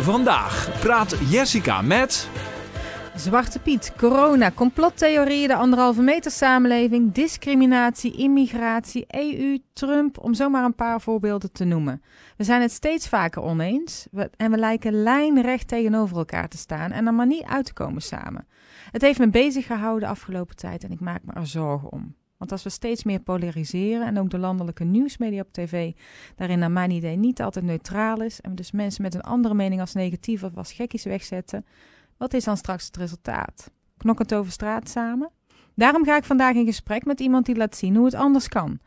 Vandaag 0.00 0.80
praat 0.80 1.16
Jessica 1.30 1.82
met. 1.82 2.28
Zwarte 3.14 3.58
Piet, 3.58 3.92
corona, 3.96 4.50
complottheorieën, 4.50 5.48
de 5.48 5.54
anderhalve 5.54 6.02
meter 6.02 6.30
samenleving, 6.30 7.12
discriminatie, 7.12 8.16
immigratie, 8.16 9.04
EU, 9.08 9.58
Trump, 9.72 10.18
om 10.18 10.34
zomaar 10.34 10.64
een 10.64 10.74
paar 10.74 11.00
voorbeelden 11.00 11.52
te 11.52 11.64
noemen. 11.64 12.02
We 12.36 12.44
zijn 12.44 12.62
het 12.62 12.72
steeds 12.72 13.08
vaker 13.08 13.42
oneens 13.42 14.06
en 14.36 14.50
we 14.50 14.56
lijken 14.56 15.02
lijnrecht 15.02 15.68
tegenover 15.68 16.16
elkaar 16.16 16.48
te 16.48 16.58
staan 16.58 16.90
en 16.90 17.06
er 17.06 17.14
maar 17.14 17.26
niet 17.26 17.44
uit 17.44 17.64
te 17.64 17.72
komen 17.72 18.02
samen. 18.02 18.46
Het 18.90 19.02
heeft 19.02 19.18
me 19.18 19.28
bezig 19.28 19.66
gehouden 19.66 20.00
de 20.00 20.14
afgelopen 20.14 20.56
tijd 20.56 20.84
en 20.84 20.90
ik 20.90 21.00
maak 21.00 21.20
me 21.24 21.32
er 21.32 21.46
zorgen 21.46 21.92
om. 21.92 22.14
Want 22.40 22.52
als 22.52 22.62
we 22.62 22.70
steeds 22.70 23.04
meer 23.04 23.20
polariseren 23.20 24.06
en 24.06 24.18
ook 24.18 24.30
de 24.30 24.38
landelijke 24.38 24.84
nieuwsmedia 24.84 25.40
op 25.40 25.52
tv 25.52 25.92
daarin 26.36 26.58
naar 26.58 26.70
mijn 26.70 26.90
idee 26.90 27.16
niet 27.16 27.42
altijd 27.42 27.64
neutraal 27.64 28.22
is 28.22 28.40
en 28.40 28.50
we 28.50 28.56
dus 28.56 28.70
mensen 28.70 29.02
met 29.02 29.14
een 29.14 29.20
andere 29.20 29.54
mening 29.54 29.80
als 29.80 29.92
negatief 29.92 30.42
of 30.42 30.56
als 30.56 30.72
gekkies 30.72 31.04
wegzetten, 31.04 31.64
wat 32.16 32.34
is 32.34 32.44
dan 32.44 32.56
straks 32.56 32.86
het 32.86 32.96
resultaat? 32.96 33.70
Knokkend 33.96 34.34
over 34.34 34.52
straat 34.52 34.88
samen? 34.88 35.30
Daarom 35.74 36.04
ga 36.04 36.16
ik 36.16 36.24
vandaag 36.24 36.54
in 36.54 36.64
gesprek 36.64 37.04
met 37.04 37.20
iemand 37.20 37.46
die 37.46 37.56
laat 37.56 37.76
zien 37.76 37.96
hoe 37.96 38.04
het 38.04 38.14
anders 38.14 38.48
kan. 38.48 38.78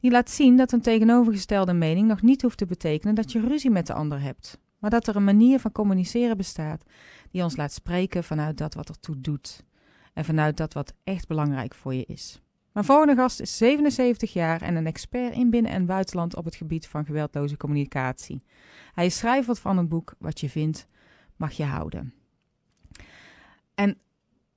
Die 0.00 0.10
laat 0.10 0.30
zien 0.30 0.56
dat 0.56 0.72
een 0.72 0.80
tegenovergestelde 0.80 1.72
mening 1.72 2.08
nog 2.08 2.22
niet 2.22 2.42
hoeft 2.42 2.58
te 2.58 2.66
betekenen 2.66 3.14
dat 3.14 3.32
je 3.32 3.40
ruzie 3.40 3.70
met 3.70 3.86
de 3.86 3.92
ander 3.92 4.20
hebt, 4.20 4.58
maar 4.78 4.90
dat 4.90 5.06
er 5.06 5.16
een 5.16 5.24
manier 5.24 5.60
van 5.60 5.72
communiceren 5.72 6.36
bestaat 6.36 6.82
die 7.30 7.42
ons 7.42 7.56
laat 7.56 7.72
spreken 7.72 8.24
vanuit 8.24 8.58
dat 8.58 8.74
wat 8.74 8.88
ertoe 8.88 9.20
doet 9.20 9.64
en 10.14 10.24
vanuit 10.24 10.56
dat 10.56 10.72
wat 10.72 10.94
echt 11.04 11.26
belangrijk 11.26 11.74
voor 11.74 11.94
je 11.94 12.04
is. 12.06 12.40
Mijn 12.78 12.90
volgende 12.90 13.14
gast 13.14 13.40
is 13.40 13.56
77 13.56 14.32
jaar 14.32 14.62
en 14.62 14.76
een 14.76 14.86
expert 14.86 15.34
in 15.34 15.50
binnen- 15.50 15.70
en 15.72 15.86
buitenland 15.86 16.36
op 16.36 16.44
het 16.44 16.54
gebied 16.54 16.86
van 16.86 17.04
geweldloze 17.04 17.56
communicatie. 17.56 18.42
Hij 18.92 19.06
is 19.06 19.16
schrijver 19.16 19.56
van 19.56 19.76
het 19.76 19.88
boek 19.88 20.14
Wat 20.18 20.40
je 20.40 20.48
vindt, 20.48 20.86
mag 21.36 21.52
je 21.52 21.64
houden. 21.64 22.14
En 23.74 23.98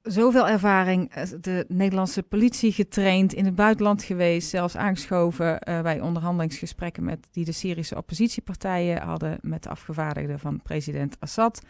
zoveel 0.02 0.48
ervaring, 0.48 1.10
eh, 1.10 1.24
de 1.42 1.66
Nederlandse 1.68 2.24
politie 2.24 2.72
getraind, 2.72 3.34
in 3.34 3.46
het 3.46 3.56
buitenland 3.56 4.04
geweest, 4.04 4.50
zelfs 4.50 4.76
aangeschoven 4.78 5.70
uh, 5.70 5.82
bij 5.82 6.02
onderhandelingsgesprekken 6.02 7.04
met, 7.04 7.28
die 7.32 7.46
de 7.46 7.52
Syrische 7.52 7.98
oppositiepartijen 7.98 9.02
hadden 9.02 9.38
met 9.42 9.64
de 9.64 9.70
afgevaardigden 9.70 10.40
van 10.40 10.62
president 10.62 11.20
Assad. 11.20 11.62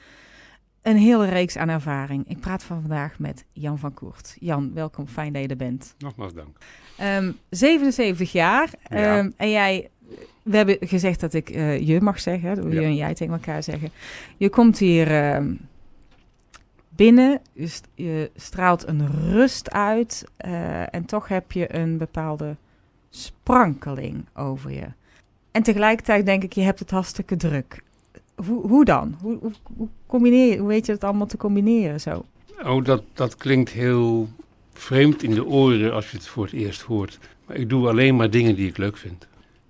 Een 0.81 0.97
hele 0.97 1.25
reeks 1.25 1.57
aan 1.57 1.69
ervaring. 1.69 2.29
Ik 2.29 2.39
praat 2.39 2.63
van 2.63 2.81
vandaag 2.81 3.19
met 3.19 3.45
Jan 3.51 3.79
van 3.79 3.93
Koert. 3.93 4.35
Jan, 4.39 4.73
welkom, 4.73 5.07
fijn 5.07 5.33
dat 5.33 5.41
je 5.41 5.47
er 5.47 5.55
bent. 5.55 5.95
Nogmaals 5.97 6.33
dank. 6.33 6.47
Um, 6.47 7.05
ehm, 7.05 7.31
77 7.49 8.31
jaar 8.31 8.69
ja. 8.89 9.17
um, 9.17 9.33
en 9.37 9.49
jij, 9.49 9.89
we 10.43 10.57
hebben 10.57 10.77
gezegd 10.79 11.19
dat 11.19 11.33
ik 11.33 11.49
uh, 11.49 11.79
je 11.79 12.01
mag 12.01 12.19
zeggen, 12.19 12.55
dat 12.55 12.65
ja. 12.65 12.79
je 12.79 12.85
en 12.85 12.95
jij 12.95 13.13
tegen 13.13 13.33
elkaar 13.33 13.63
zeggen. 13.63 13.89
Je 14.37 14.49
komt 14.49 14.77
hier... 14.77 15.35
Um, 15.35 15.69
binnen. 16.95 17.41
Je, 17.53 17.79
je, 17.95 18.31
straalt 18.35 18.87
een 18.87 19.31
rust 19.31 19.71
uit 19.71 20.25
uh, 20.45 20.95
en 20.95 21.05
toch 21.05 21.27
heb 21.27 21.51
je 21.51 21.75
een 21.75 21.97
bepaalde 21.97 22.55
sprankeling 23.09 24.25
over 24.33 24.71
je. 24.71 24.87
En 25.51 25.63
tegelijkertijd 25.63 26.25
denk 26.25 26.43
ik, 26.43 26.53
je 26.53 26.61
hebt 26.61 26.79
het 26.79 26.91
hartstikke 26.91 27.35
druk. 27.35 27.83
Hoe, 28.45 28.67
hoe 28.67 28.85
dan? 28.85 29.15
Hoe, 29.21 29.37
hoe, 29.39 29.51
hoe, 29.77 29.87
combineer, 30.05 30.57
hoe 30.57 30.67
weet 30.67 30.85
je 30.85 30.91
het 30.91 31.03
allemaal 31.03 31.27
te 31.27 31.37
combineren 31.37 32.01
zo? 32.01 32.25
Oh, 32.63 32.83
dat, 32.83 33.03
dat 33.13 33.35
klinkt 33.35 33.69
heel 33.69 34.29
vreemd 34.73 35.23
in 35.23 35.33
de 35.33 35.45
oren 35.45 35.93
als 35.93 36.11
je 36.11 36.17
het 36.17 36.27
voor 36.27 36.43
het 36.43 36.53
eerst 36.53 36.81
hoort. 36.81 37.19
Maar 37.45 37.55
ik 37.55 37.69
doe 37.69 37.87
alleen 37.87 38.15
maar 38.15 38.29
dingen 38.29 38.55
die 38.55 38.67
ik 38.67 38.77
leuk 38.77 38.97
vind. 38.97 39.27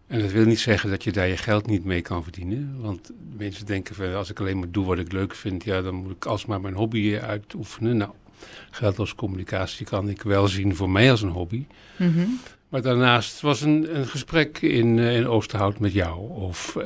En 0.07 0.21
dat 0.21 0.31
wil 0.31 0.45
niet 0.45 0.59
zeggen 0.59 0.89
dat 0.89 1.03
je 1.03 1.11
daar 1.11 1.27
je 1.27 1.37
geld 1.37 1.67
niet 1.67 1.85
mee 1.85 2.01
kan 2.01 2.23
verdienen. 2.23 2.75
Want 2.81 3.11
mensen 3.37 3.65
denken 3.65 3.95
van 3.95 4.15
als 4.15 4.29
ik 4.29 4.39
alleen 4.39 4.59
maar 4.59 4.71
doe 4.71 4.85
wat 4.85 4.99
ik 4.99 5.11
leuk 5.11 5.35
vind, 5.35 5.63
ja, 5.63 5.81
dan 5.81 5.95
moet 5.95 6.11
ik 6.11 6.25
alsmaar 6.25 6.61
mijn 6.61 6.73
hobby 6.73 7.17
uitoefenen. 7.17 7.97
Nou, 7.97 8.11
geld 8.71 8.99
als 8.99 9.15
communicatie 9.15 9.85
kan 9.85 10.09
ik 10.09 10.21
wel 10.21 10.47
zien 10.47 10.75
voor 10.75 10.89
mij 10.89 11.11
als 11.11 11.21
een 11.21 11.29
hobby. 11.29 11.65
Mm 11.97 12.13
-hmm. 12.13 12.39
Maar 12.69 12.81
daarnaast 12.81 13.41
was 13.41 13.61
een, 13.61 13.97
een 13.97 14.07
gesprek 14.07 14.61
in, 14.61 14.97
uh, 14.97 15.15
in 15.15 15.27
Oosterhout 15.27 15.79
met 15.79 15.93
jou, 15.93 16.29
of 16.29 16.75
uh, 16.77 16.85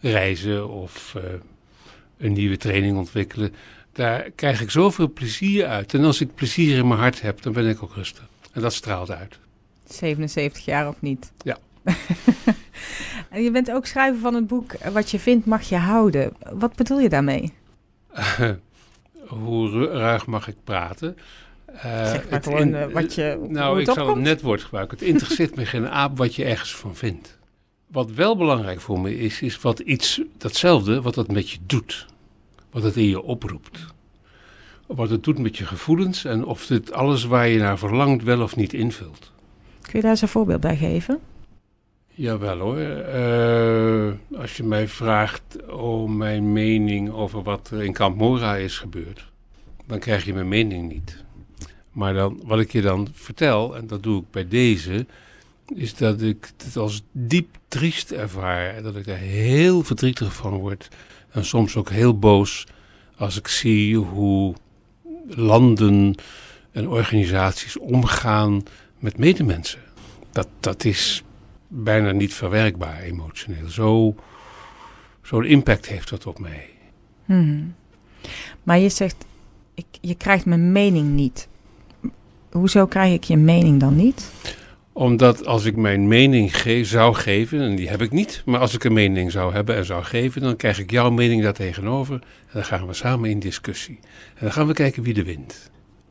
reizen, 0.00 0.68
of 0.68 1.14
uh, 1.16 1.22
een 2.18 2.32
nieuwe 2.32 2.56
training 2.56 2.96
ontwikkelen. 2.96 3.54
Daar 3.92 4.30
krijg 4.34 4.60
ik 4.60 4.70
zoveel 4.70 5.12
plezier 5.12 5.66
uit. 5.66 5.94
En 5.94 6.04
als 6.04 6.20
ik 6.20 6.34
plezier 6.34 6.76
in 6.76 6.88
mijn 6.88 7.00
hart 7.00 7.20
heb, 7.20 7.42
dan 7.42 7.52
ben 7.52 7.68
ik 7.68 7.82
ook 7.82 7.94
rustig. 7.94 8.28
En 8.52 8.60
dat 8.60 8.72
straalt 8.72 9.10
uit. 9.10 9.38
77 9.86 10.64
jaar 10.64 10.88
of 10.88 10.96
niet? 11.00 11.32
Ja. 11.42 11.58
en 13.30 13.42
je 13.44 13.50
bent 13.50 13.70
ook 13.70 13.86
schrijver 13.86 14.20
van 14.20 14.34
het 14.34 14.46
boek 14.46 14.72
Wat 14.92 15.10
je 15.10 15.18
vindt 15.18 15.46
mag 15.46 15.62
je 15.62 15.76
houden. 15.76 16.32
Wat 16.52 16.76
bedoel 16.76 17.00
je 17.00 17.08
daarmee? 17.08 17.52
hoe 19.26 19.86
ruig 19.86 20.26
mag 20.26 20.48
ik 20.48 20.56
praten? 20.64 21.16
Uh, 21.74 21.82
zeg 21.82 22.28
maar 22.30 22.42
gewoon 22.42 22.74
in, 22.74 22.92
wat 22.92 23.14
je. 23.14 23.46
Nou, 23.48 23.80
ik 23.80 23.90
zal 23.90 24.08
een 24.08 24.22
net 24.22 24.42
woord 24.42 24.62
gebruiken. 24.62 24.98
Het 24.98 25.06
interesseert 25.06 25.56
me 25.56 25.66
geen 25.66 25.88
aap 25.88 26.18
wat 26.18 26.34
je 26.34 26.44
ergens 26.44 26.76
van 26.76 26.96
vindt. 26.96 27.38
Wat 27.94 28.10
wel 28.10 28.36
belangrijk 28.36 28.80
voor 28.80 29.00
me 29.00 29.18
is, 29.18 29.42
is 29.42 29.60
wat 29.60 29.78
iets, 29.78 30.20
datzelfde, 30.38 31.02
wat 31.02 31.14
dat 31.14 31.32
met 31.32 31.50
je 31.50 31.58
doet. 31.66 32.06
Wat 32.70 32.82
het 32.82 32.96
in 32.96 33.08
je 33.08 33.22
oproept. 33.22 33.86
Wat 34.86 35.10
het 35.10 35.24
doet 35.24 35.38
met 35.38 35.56
je 35.56 35.66
gevoelens 35.66 36.24
en 36.24 36.44
of 36.44 36.66
dit 36.66 36.92
alles 36.92 37.24
waar 37.24 37.48
je 37.48 37.58
naar 37.58 37.78
verlangt 37.78 38.24
wel 38.24 38.42
of 38.42 38.56
niet 38.56 38.72
invult. 38.72 39.32
Kun 39.80 39.92
je 39.92 40.00
daar 40.00 40.10
eens 40.10 40.22
een 40.22 40.28
voorbeeld 40.28 40.60
bij 40.60 40.76
geven? 40.76 41.20
Jawel 42.08 42.58
hoor. 42.58 42.78
Uh, 42.78 44.40
als 44.40 44.56
je 44.56 44.62
mij 44.62 44.88
vraagt 44.88 45.70
om 45.70 46.16
mijn 46.16 46.52
mening 46.52 47.10
over 47.10 47.42
wat 47.42 47.70
er 47.70 47.84
in 47.84 47.92
Kamp 47.92 48.16
Mora 48.16 48.56
is 48.56 48.78
gebeurd, 48.78 49.30
dan 49.86 49.98
krijg 49.98 50.24
je 50.24 50.34
mijn 50.34 50.48
mening 50.48 50.92
niet. 50.92 51.24
Maar 51.92 52.14
dan, 52.14 52.40
wat 52.44 52.60
ik 52.60 52.72
je 52.72 52.80
dan 52.80 53.08
vertel, 53.12 53.76
en 53.76 53.86
dat 53.86 54.02
doe 54.02 54.20
ik 54.20 54.30
bij 54.30 54.48
deze, 54.48 55.06
is 55.74 55.94
dat 55.94 56.22
ik 56.22 56.52
het 56.64 56.76
als 56.76 57.02
diep 57.12 57.56
triest 57.68 58.10
ervaar. 58.10 58.74
En 58.74 58.82
dat 58.82 58.96
ik 58.96 59.06
er 59.06 59.16
heel 59.16 59.82
verdrietig 59.82 60.34
van 60.34 60.54
word. 60.54 60.88
En 61.30 61.44
soms 61.44 61.76
ook 61.76 61.90
heel 61.90 62.18
boos 62.18 62.66
als 63.16 63.38
ik 63.38 63.48
zie 63.48 63.96
hoe 63.96 64.54
landen 65.26 66.14
en 66.72 66.88
organisaties 66.88 67.78
omgaan 67.78 68.62
met 68.98 69.18
medemensen. 69.18 69.80
Dat, 70.32 70.48
dat 70.60 70.84
is 70.84 71.22
bijna 71.68 72.10
niet 72.10 72.34
verwerkbaar 72.34 73.00
emotioneel. 73.02 73.68
Zo, 73.68 74.14
zo'n 75.22 75.44
impact 75.44 75.86
heeft 75.86 76.10
dat 76.10 76.26
op 76.26 76.38
mij. 76.38 76.68
Hmm. 77.24 77.74
Maar 78.62 78.78
je 78.78 78.88
zegt, 78.88 79.24
ik, 79.74 79.86
je 80.00 80.14
krijgt 80.14 80.44
mijn 80.44 80.72
mening 80.72 81.12
niet. 81.12 81.48
Hoezo 82.50 82.86
krijg 82.86 83.14
ik 83.14 83.24
je 83.24 83.36
mening 83.36 83.80
dan 83.80 83.96
niet? 83.96 84.32
Omdat 84.94 85.46
als 85.46 85.64
ik 85.64 85.76
mijn 85.76 86.08
mening 86.08 86.60
ge 86.60 86.84
zou 86.84 87.14
geven, 87.14 87.60
en 87.60 87.76
die 87.76 87.88
heb 87.88 88.02
ik 88.02 88.10
niet, 88.10 88.42
maar 88.44 88.60
als 88.60 88.74
ik 88.74 88.84
een 88.84 88.92
mening 88.92 89.30
zou 89.30 89.52
hebben 89.52 89.76
en 89.76 89.84
zou 89.84 90.02
geven, 90.04 90.40
dan 90.40 90.56
krijg 90.56 90.78
ik 90.78 90.90
jouw 90.90 91.10
mening 91.10 91.42
daar 91.42 91.52
tegenover. 91.52 92.14
En 92.14 92.50
dan 92.52 92.64
gaan 92.64 92.86
we 92.86 92.94
samen 92.94 93.30
in 93.30 93.38
discussie. 93.38 93.98
En 94.34 94.40
dan 94.40 94.52
gaan 94.52 94.66
we 94.66 94.72
kijken 94.72 95.02
wie 95.02 95.14
er 95.14 95.24
wint. 95.24 95.70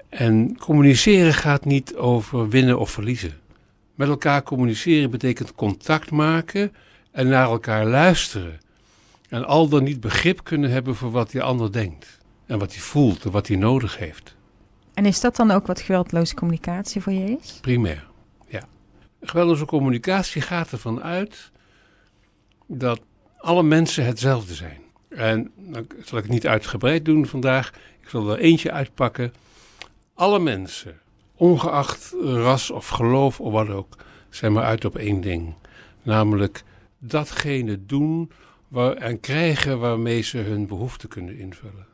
En 0.09 0.57
communiceren 0.57 1.33
gaat 1.33 1.65
niet 1.65 1.95
over 1.95 2.49
winnen 2.49 2.79
of 2.79 2.91
verliezen. 2.91 3.33
Met 3.95 4.07
elkaar 4.07 4.43
communiceren 4.43 5.09
betekent 5.09 5.55
contact 5.55 6.11
maken 6.11 6.71
en 7.11 7.27
naar 7.27 7.49
elkaar 7.49 7.85
luisteren. 7.85 8.59
En 9.29 9.45
al 9.45 9.67
dan 9.67 9.83
niet 9.83 9.99
begrip 9.99 10.43
kunnen 10.43 10.71
hebben 10.71 10.95
voor 10.95 11.11
wat 11.11 11.31
die 11.31 11.41
ander 11.41 11.71
denkt. 11.71 12.17
En 12.45 12.59
wat 12.59 12.71
hij 12.71 12.81
voelt 12.81 13.25
en 13.25 13.31
wat 13.31 13.47
hij 13.47 13.57
nodig 13.57 13.97
heeft. 13.97 14.35
En 14.93 15.05
is 15.05 15.19
dat 15.19 15.35
dan 15.35 15.51
ook 15.51 15.67
wat 15.67 15.81
geweldloze 15.81 16.35
communicatie 16.35 17.01
voor 17.01 17.13
je 17.13 17.37
is? 17.41 17.57
Primair. 17.61 18.11
Geweldloze 19.23 19.65
communicatie 19.65 20.41
gaat 20.41 20.71
ervan 20.71 21.03
uit 21.03 21.51
dat 22.67 23.01
alle 23.37 23.63
mensen 23.63 24.05
hetzelfde 24.05 24.53
zijn. 24.53 24.81
En 25.09 25.51
dan 25.55 25.87
zal 26.03 26.17
ik 26.17 26.23
het 26.23 26.33
niet 26.33 26.47
uitgebreid 26.47 27.05
doen 27.05 27.25
vandaag. 27.25 27.71
Ik 28.01 28.09
zal 28.09 28.31
er 28.31 28.39
eentje 28.39 28.71
uitpakken. 28.71 29.33
Alle 30.13 30.39
mensen 30.39 30.99
ongeacht 31.35 32.15
ras 32.21 32.71
of 32.71 32.87
geloof 32.87 33.39
of 33.39 33.51
wat 33.51 33.69
ook, 33.69 33.95
zijn 34.29 34.53
maar 34.53 34.63
uit 34.63 34.85
op 34.85 34.97
één 34.97 35.21
ding. 35.21 35.53
Namelijk 36.01 36.63
datgene 36.99 37.85
doen 37.85 38.31
waar, 38.67 38.93
en 38.93 39.19
krijgen 39.19 39.79
waarmee 39.79 40.21
ze 40.21 40.37
hun 40.37 40.67
behoeften 40.67 41.09
kunnen 41.09 41.37
invullen. 41.37 41.85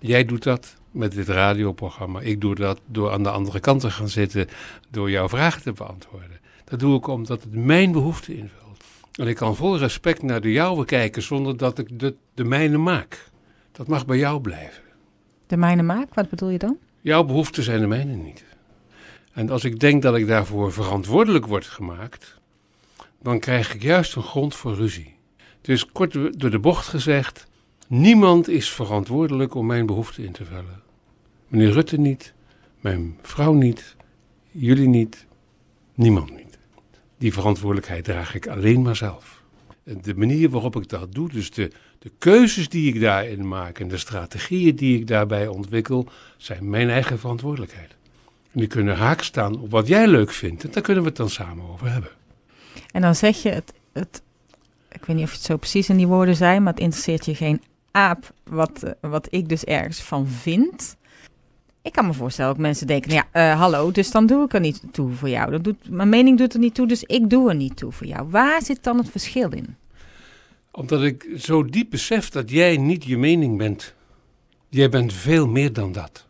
Jij 0.00 0.24
doet 0.24 0.42
dat 0.42 0.76
met 0.90 1.12
dit 1.12 1.28
radioprogramma. 1.28 2.20
Ik 2.20 2.40
doe 2.40 2.54
dat 2.54 2.80
door 2.86 3.10
aan 3.10 3.22
de 3.22 3.30
andere 3.30 3.60
kant 3.60 3.80
te 3.80 3.90
gaan 3.90 4.08
zitten, 4.08 4.48
door 4.90 5.10
jouw 5.10 5.28
vragen 5.28 5.62
te 5.62 5.72
beantwoorden. 5.72 6.40
Dat 6.74 6.82
doe 6.82 6.96
ik 6.96 7.06
omdat 7.06 7.42
het 7.42 7.54
mijn 7.54 7.92
behoeften 7.92 8.36
invult. 8.36 8.84
En 9.12 9.26
ik 9.28 9.36
kan 9.36 9.56
vol 9.56 9.78
respect 9.78 10.22
naar 10.22 10.40
de 10.40 10.52
jouwe 10.52 10.84
kijken 10.84 11.22
zonder 11.22 11.56
dat 11.56 11.78
ik 11.78 11.98
de, 11.98 12.14
de 12.34 12.44
mijne 12.44 12.76
maak. 12.76 13.30
Dat 13.72 13.88
mag 13.88 14.06
bij 14.06 14.16
jou 14.16 14.40
blijven. 14.40 14.82
De 15.46 15.56
mijne 15.56 15.82
maak? 15.82 16.14
Wat 16.14 16.28
bedoel 16.28 16.48
je 16.48 16.58
dan? 16.58 16.78
Jouw 17.00 17.24
behoeften 17.24 17.62
zijn 17.62 17.80
de 17.80 17.86
mijne 17.86 18.14
niet. 18.14 18.44
En 19.32 19.50
als 19.50 19.64
ik 19.64 19.80
denk 19.80 20.02
dat 20.02 20.16
ik 20.16 20.26
daarvoor 20.26 20.72
verantwoordelijk 20.72 21.46
word 21.46 21.66
gemaakt, 21.66 22.40
dan 23.22 23.38
krijg 23.38 23.74
ik 23.74 23.82
juist 23.82 24.16
een 24.16 24.22
grond 24.22 24.54
voor 24.54 24.74
ruzie. 24.74 25.14
Dus 25.60 25.86
kort 25.86 26.12
door 26.40 26.50
de 26.50 26.58
bocht 26.58 26.86
gezegd, 26.86 27.46
Niemand 27.86 28.48
is 28.48 28.70
verantwoordelijk 28.70 29.54
om 29.54 29.66
mijn 29.66 29.86
behoeften 29.86 30.24
in 30.24 30.32
te 30.32 30.44
vullen. 30.44 30.82
Meneer 31.48 31.70
Rutte 31.70 31.98
niet, 31.98 32.34
mijn 32.80 33.18
vrouw 33.22 33.52
niet, 33.52 33.96
jullie 34.50 34.88
niet, 34.88 35.26
niemand 35.94 36.30
niet. 36.30 36.43
Die 37.18 37.32
verantwoordelijkheid 37.32 38.04
draag 38.04 38.34
ik 38.34 38.46
alleen 38.46 38.82
maar 38.82 38.96
zelf. 38.96 39.42
De 39.84 40.14
manier 40.14 40.50
waarop 40.50 40.76
ik 40.76 40.88
dat 40.88 41.14
doe, 41.14 41.28
dus 41.28 41.50
de, 41.50 41.70
de 41.98 42.10
keuzes 42.18 42.68
die 42.68 42.94
ik 42.94 43.00
daarin 43.00 43.48
maak 43.48 43.78
en 43.78 43.88
de 43.88 43.98
strategieën 43.98 44.76
die 44.76 44.98
ik 44.98 45.06
daarbij 45.06 45.46
ontwikkel, 45.46 46.08
zijn 46.36 46.70
mijn 46.70 46.90
eigen 46.90 47.18
verantwoordelijkheid. 47.18 47.96
En 48.52 48.60
die 48.60 48.68
kunnen 48.68 48.96
haak 48.96 49.22
staan 49.22 49.60
op 49.60 49.70
wat 49.70 49.86
jij 49.86 50.06
leuk 50.06 50.30
vindt. 50.30 50.64
En 50.64 50.70
daar 50.70 50.82
kunnen 50.82 51.02
we 51.02 51.08
het 51.08 51.18
dan 51.18 51.30
samen 51.30 51.68
over 51.68 51.90
hebben. 51.90 52.10
En 52.90 53.00
dan 53.00 53.14
zeg 53.14 53.42
je 53.42 53.48
het, 53.48 53.72
het, 53.92 54.22
ik 54.92 55.04
weet 55.04 55.16
niet 55.16 55.24
of 55.24 55.32
het 55.32 55.42
zo 55.42 55.56
precies 55.56 55.88
in 55.88 55.96
die 55.96 56.06
woorden 56.06 56.36
zijn, 56.36 56.62
maar 56.62 56.72
het 56.72 56.82
interesseert 56.82 57.24
je 57.24 57.34
geen 57.34 57.62
aap 57.90 58.32
wat, 58.44 58.82
eh, 58.82 58.92
wat 59.00 59.26
ik 59.30 59.48
dus 59.48 59.64
ergens 59.64 60.02
van 60.02 60.26
vind. 60.28 60.96
Ik 61.84 61.92
kan 61.92 62.06
me 62.06 62.12
voorstellen 62.12 62.50
dat 62.50 62.60
mensen 62.60 62.86
denken, 62.86 63.10
nou 63.10 63.24
ja, 63.32 63.52
eh, 63.52 63.58
hallo, 63.60 63.90
dus 63.90 64.10
dan 64.10 64.26
doe 64.26 64.44
ik 64.44 64.52
er 64.54 64.60
niet 64.60 64.82
toe 64.90 65.12
voor 65.12 65.28
jou. 65.28 65.50
Dat 65.50 65.64
doet, 65.64 65.90
mijn 65.90 66.08
mening 66.08 66.38
doet 66.38 66.54
er 66.54 66.60
niet 66.60 66.74
toe, 66.74 66.86
dus 66.86 67.02
ik 67.02 67.30
doe 67.30 67.48
er 67.48 67.54
niet 67.54 67.76
toe 67.76 67.92
voor 67.92 68.06
jou. 68.06 68.28
Waar 68.30 68.62
zit 68.62 68.82
dan 68.82 68.98
het 68.98 69.10
verschil 69.10 69.50
in? 69.50 69.76
Omdat 70.70 71.02
ik 71.02 71.28
zo 71.36 71.64
diep 71.64 71.90
besef 71.90 72.28
dat 72.28 72.50
jij 72.50 72.76
niet 72.76 73.04
je 73.04 73.18
mening 73.18 73.58
bent. 73.58 73.94
Jij 74.68 74.88
bent 74.88 75.12
veel 75.12 75.46
meer 75.46 75.72
dan 75.72 75.92
dat. 75.92 76.26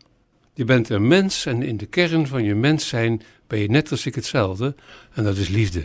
Je 0.53 0.63
bent 0.63 0.89
een 0.89 1.07
mens 1.07 1.45
en 1.45 1.63
in 1.63 1.77
de 1.77 1.85
kern 1.85 2.27
van 2.27 2.43
je 2.43 2.55
mens 2.55 2.87
zijn 2.87 3.21
ben 3.47 3.59
je 3.59 3.69
net 3.69 3.91
als 3.91 4.05
ik 4.05 4.15
hetzelfde. 4.15 4.75
En 5.13 5.23
dat 5.23 5.37
is 5.37 5.47
liefde. 5.47 5.83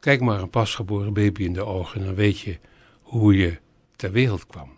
Kijk 0.00 0.20
maar 0.20 0.40
een 0.40 0.50
pasgeboren 0.50 1.12
baby 1.12 1.44
in 1.44 1.52
de 1.52 1.64
ogen 1.64 2.00
en 2.00 2.06
dan 2.06 2.14
weet 2.14 2.38
je 2.38 2.58
hoe 3.02 3.36
je 3.36 3.58
ter 3.96 4.12
wereld 4.12 4.46
kwam. 4.46 4.70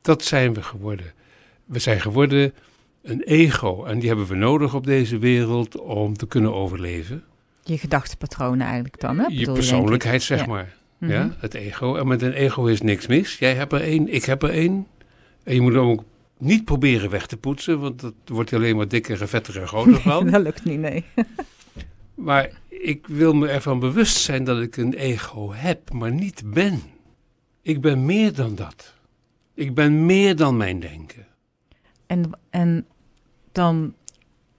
Dat 0.00 0.24
zijn 0.24 0.54
we 0.54 0.62
geworden. 0.62 1.12
We 1.64 1.78
zijn 1.78 2.00
geworden 2.00 2.54
een 3.04 3.22
ego 3.22 3.84
en 3.84 3.98
die 3.98 4.08
hebben 4.08 4.26
we 4.26 4.34
nodig 4.34 4.74
op 4.74 4.86
deze 4.86 5.18
wereld 5.18 5.80
om 5.80 6.16
te 6.16 6.26
kunnen 6.26 6.54
overleven. 6.54 7.24
Je 7.62 7.78
gedachtepatronen 7.78 8.66
eigenlijk 8.66 9.00
dan, 9.00 9.18
hè? 9.18 9.26
Je 9.28 9.52
persoonlijkheid, 9.52 10.22
zeg 10.22 10.40
Ja. 10.40 10.46
maar. 10.46 10.74
Mhm. 10.98 11.12
Ja, 11.12 11.36
het 11.38 11.54
ego. 11.54 11.96
En 11.96 12.06
met 12.06 12.22
een 12.22 12.32
ego 12.32 12.64
is 12.66 12.80
niks 12.80 13.06
mis. 13.06 13.38
Jij 13.38 13.54
hebt 13.54 13.72
er 13.72 13.80
één, 13.80 14.14
ik 14.14 14.24
heb 14.24 14.42
er 14.42 14.50
één. 14.50 14.86
En 15.42 15.54
je 15.54 15.60
moet 15.60 15.72
hem 15.72 15.82
ook 15.82 16.04
niet 16.38 16.64
proberen 16.64 17.10
weg 17.10 17.26
te 17.26 17.36
poetsen, 17.36 17.80
want 17.80 18.00
dat 18.00 18.14
wordt 18.26 18.52
alleen 18.52 18.76
maar 18.76 18.88
dikker 18.88 19.20
en 19.20 19.28
vetter 19.28 19.60
en 19.60 19.68
groter 19.68 20.00
van. 20.00 20.26
dat 20.30 20.42
lukt 20.42 20.64
niet, 20.64 20.78
nee. 20.80 21.04
Maar 22.14 22.50
ik 22.68 23.06
wil 23.06 23.32
me 23.32 23.48
ervan 23.48 23.78
bewust 23.78 24.16
zijn 24.16 24.44
dat 24.44 24.60
ik 24.60 24.76
een 24.76 24.94
ego 24.94 25.52
heb, 25.52 25.92
maar 25.92 26.12
niet 26.12 26.42
ben. 26.46 26.82
Ik 27.62 27.80
ben 27.80 28.04
meer 28.04 28.34
dan 28.34 28.54
dat. 28.54 28.94
Ik 29.54 29.74
ben 29.74 30.06
meer 30.06 30.36
dan 30.36 30.56
mijn 30.56 30.80
denken. 30.80 31.26
En, 32.06 32.30
en 32.50 32.86
dan, 33.54 33.94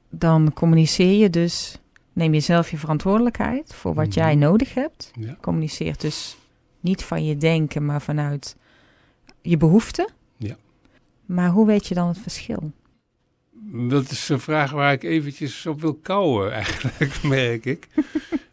dan 0.09 0.53
communiceer 0.53 1.19
je 1.19 1.29
dus, 1.29 1.77
neem 2.13 2.33
je 2.33 2.39
zelf 2.39 2.71
je 2.71 2.77
verantwoordelijkheid 2.77 3.73
voor 3.73 3.93
wat 3.93 4.07
Mhm. 4.07 4.15
jij 4.19 4.35
nodig 4.35 4.73
hebt. 4.73 5.11
Ja. 5.19 5.37
Communiceert 5.41 6.01
dus 6.01 6.37
niet 6.79 7.03
van 7.03 7.25
je 7.25 7.37
denken, 7.37 7.85
maar 7.85 8.01
vanuit 8.01 8.55
je 9.41 9.57
behoeften. 9.57 10.09
Ja. 10.37 10.55
Maar 11.25 11.49
hoe 11.49 11.65
weet 11.65 11.87
je 11.87 11.95
dan 11.95 12.07
het 12.07 12.17
verschil? 12.19 12.71
Dat 13.89 14.11
is 14.11 14.29
een 14.29 14.39
vraag 14.39 14.71
waar 14.71 14.91
ik 14.93 15.03
eventjes 15.03 15.65
op 15.65 15.81
wil 15.81 15.93
kouwen, 15.93 16.51
eigenlijk, 16.61 17.23
merk 17.23 17.65
ik. 17.65 17.87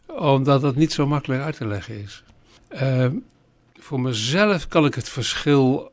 Omdat 0.06 0.60
dat 0.60 0.76
niet 0.76 0.92
zo 0.92 1.06
makkelijk 1.06 1.42
uit 1.42 1.56
te 1.56 1.66
leggen 1.66 2.02
is. 2.02 2.24
Ehm, 2.68 3.16
voor 3.78 4.00
mezelf 4.00 4.68
kan 4.68 4.84
ik 4.84 4.94
het 4.94 5.08
verschil 5.08 5.92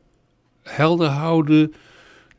helder 0.62 1.08
houden 1.08 1.74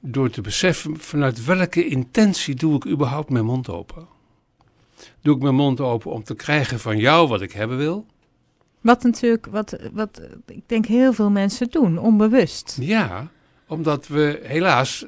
door 0.01 0.30
te 0.30 0.42
beseffen 0.42 0.98
vanuit 1.00 1.45
welke 1.45 1.86
intentie 1.88 2.56
doe 2.56 2.75
ik 2.75 2.86
überhaupt 2.88 3.30
mijn 3.30 3.45
mond 3.45 3.69
open. 3.69 4.07
Doe 5.21 5.36
ik 5.36 5.42
mijn 5.42 5.56
mond 5.56 5.80
open 5.80 6.12
om 6.12 6.24
te 6.24 6.36
krijgen 6.36 6.80
van 6.80 6.98
jou 6.98 7.27
wat 7.27 7.42
ik 7.42 7.51
hebben 7.51 7.77
wil? 7.77 8.06
Wat 8.81 9.03
natuurlijk, 9.03 9.45
wat, 9.45 9.77
wat 9.94 10.21
ik 10.45 10.63
denk 10.65 10.86
heel 10.86 11.13
veel 11.13 11.30
mensen 11.30 11.69
doen, 11.69 11.98
onbewust. 11.98 12.77
Ja, 12.80 13.27
omdat 13.68 14.07
we 14.07 14.39
helaas 14.44 15.06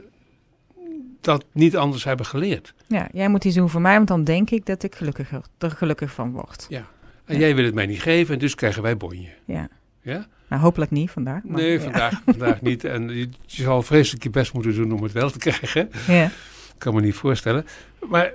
dat 1.21 1.45
niet 1.51 1.77
anders 1.77 2.03
hebben 2.03 2.25
geleerd. 2.25 2.73
Ja, 2.87 3.07
jij 3.13 3.27
moet 3.29 3.45
iets 3.45 3.55
doen 3.55 3.69
voor 3.69 3.81
mij, 3.81 3.95
want 3.95 4.07
dan 4.07 4.23
denk 4.23 4.49
ik 4.49 4.65
dat 4.65 4.83
ik 4.83 4.95
gelukkiger, 4.95 5.41
er 5.57 5.71
gelukkig 5.71 6.11
van 6.11 6.31
word. 6.31 6.67
En 6.69 6.85
Ja. 7.25 7.39
jij 7.39 7.55
wil 7.55 7.65
het 7.65 7.73
mij 7.73 7.85
niet 7.85 8.01
geven 8.01 8.33
en 8.33 8.39
dus 8.39 8.55
krijgen 8.55 8.81
wij 8.81 8.97
bonje. 8.97 9.29
Ja. 9.45 9.69
Ja? 10.01 10.27
Nou, 10.53 10.65
hopelijk 10.65 10.91
niet 10.91 11.11
vandaag. 11.11 11.43
maar 11.43 11.61
Nee, 11.61 11.71
ja. 11.71 11.79
vandaag, 11.79 12.21
vandaag 12.25 12.61
niet. 12.61 12.83
En 12.83 13.09
je, 13.09 13.29
je 13.45 13.63
zal 13.63 13.81
vreselijk 13.81 14.23
je 14.23 14.29
best 14.29 14.53
moeten 14.53 14.75
doen 14.75 14.93
om 14.93 15.03
het 15.03 15.11
wel 15.11 15.29
te 15.29 15.37
krijgen. 15.37 15.89
Ja. 16.07 16.25
Ik 16.25 16.31
kan 16.77 16.93
me 16.93 17.01
niet 17.01 17.15
voorstellen. 17.15 17.65
Maar 18.09 18.33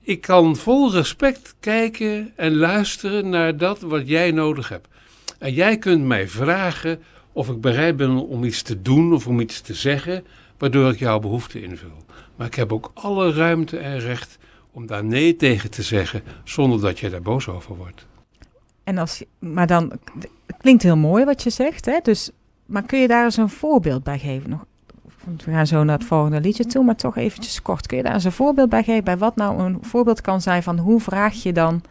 ik 0.00 0.20
kan 0.20 0.56
vol 0.56 0.92
respect 0.92 1.54
kijken 1.60 2.32
en 2.36 2.56
luisteren 2.56 3.28
naar 3.28 3.56
dat 3.56 3.80
wat 3.80 4.08
jij 4.08 4.30
nodig 4.30 4.68
hebt. 4.68 4.88
En 5.38 5.52
jij 5.52 5.78
kunt 5.78 6.04
mij 6.04 6.28
vragen 6.28 7.02
of 7.32 7.48
ik 7.48 7.60
bereid 7.60 7.96
ben 7.96 8.28
om 8.28 8.44
iets 8.44 8.62
te 8.62 8.82
doen 8.82 9.12
of 9.12 9.26
om 9.26 9.40
iets 9.40 9.60
te 9.60 9.74
zeggen, 9.74 10.24
waardoor 10.58 10.90
ik 10.90 10.98
jouw 10.98 11.18
behoefte 11.18 11.62
invul. 11.62 12.04
Maar 12.36 12.46
ik 12.46 12.54
heb 12.54 12.72
ook 12.72 12.90
alle 12.94 13.32
ruimte 13.32 13.78
en 13.78 13.98
recht 13.98 14.38
om 14.70 14.86
daar 14.86 15.04
nee 15.04 15.36
tegen 15.36 15.70
te 15.70 15.82
zeggen, 15.82 16.22
zonder 16.44 16.80
dat 16.80 16.98
je 16.98 17.10
daar 17.10 17.22
boos 17.22 17.48
over 17.48 17.76
wordt. 17.76 18.06
En 18.84 18.98
als, 18.98 19.24
maar 19.38 19.66
dan, 19.66 19.92
het 20.46 20.56
klinkt 20.58 20.82
heel 20.82 20.96
mooi 20.96 21.24
wat 21.24 21.42
je 21.42 21.50
zegt, 21.50 21.84
hè? 21.84 21.98
Dus, 22.02 22.30
maar 22.66 22.82
kun 22.82 22.98
je 22.98 23.08
daar 23.08 23.24
eens 23.24 23.36
een 23.36 23.48
voorbeeld 23.48 24.02
bij 24.02 24.18
geven? 24.18 24.50
Nog, 24.50 24.64
we 25.44 25.50
gaan 25.50 25.66
zo 25.66 25.84
naar 25.84 25.98
het 25.98 26.06
volgende 26.06 26.40
liedje 26.40 26.66
toe, 26.66 26.84
maar 26.84 26.96
toch 26.96 27.16
eventjes 27.16 27.62
kort. 27.62 27.86
Kun 27.86 27.96
je 27.96 28.02
daar 28.02 28.14
eens 28.14 28.24
een 28.24 28.32
voorbeeld 28.32 28.68
bij 28.68 28.82
geven? 28.82 29.04
Bij 29.04 29.18
wat 29.18 29.36
nou 29.36 29.62
een 29.62 29.78
voorbeeld 29.80 30.20
kan 30.20 30.40
zijn 30.40 30.62
van 30.62 30.78
hoe 30.78 31.00
vraag 31.00 31.42
je 31.42 31.52
dan 31.52 31.82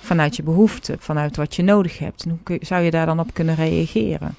vanuit 0.00 0.36
je 0.36 0.42
behoefte, 0.42 0.96
vanuit 0.98 1.36
wat 1.36 1.56
je 1.56 1.62
nodig 1.62 1.98
hebt? 1.98 2.24
En 2.24 2.30
hoe 2.30 2.38
kun 2.42 2.58
zou 2.60 2.82
je 2.82 2.90
daar 2.90 3.06
dan 3.06 3.20
op 3.20 3.34
kunnen 3.34 3.54
reageren? 3.54 4.34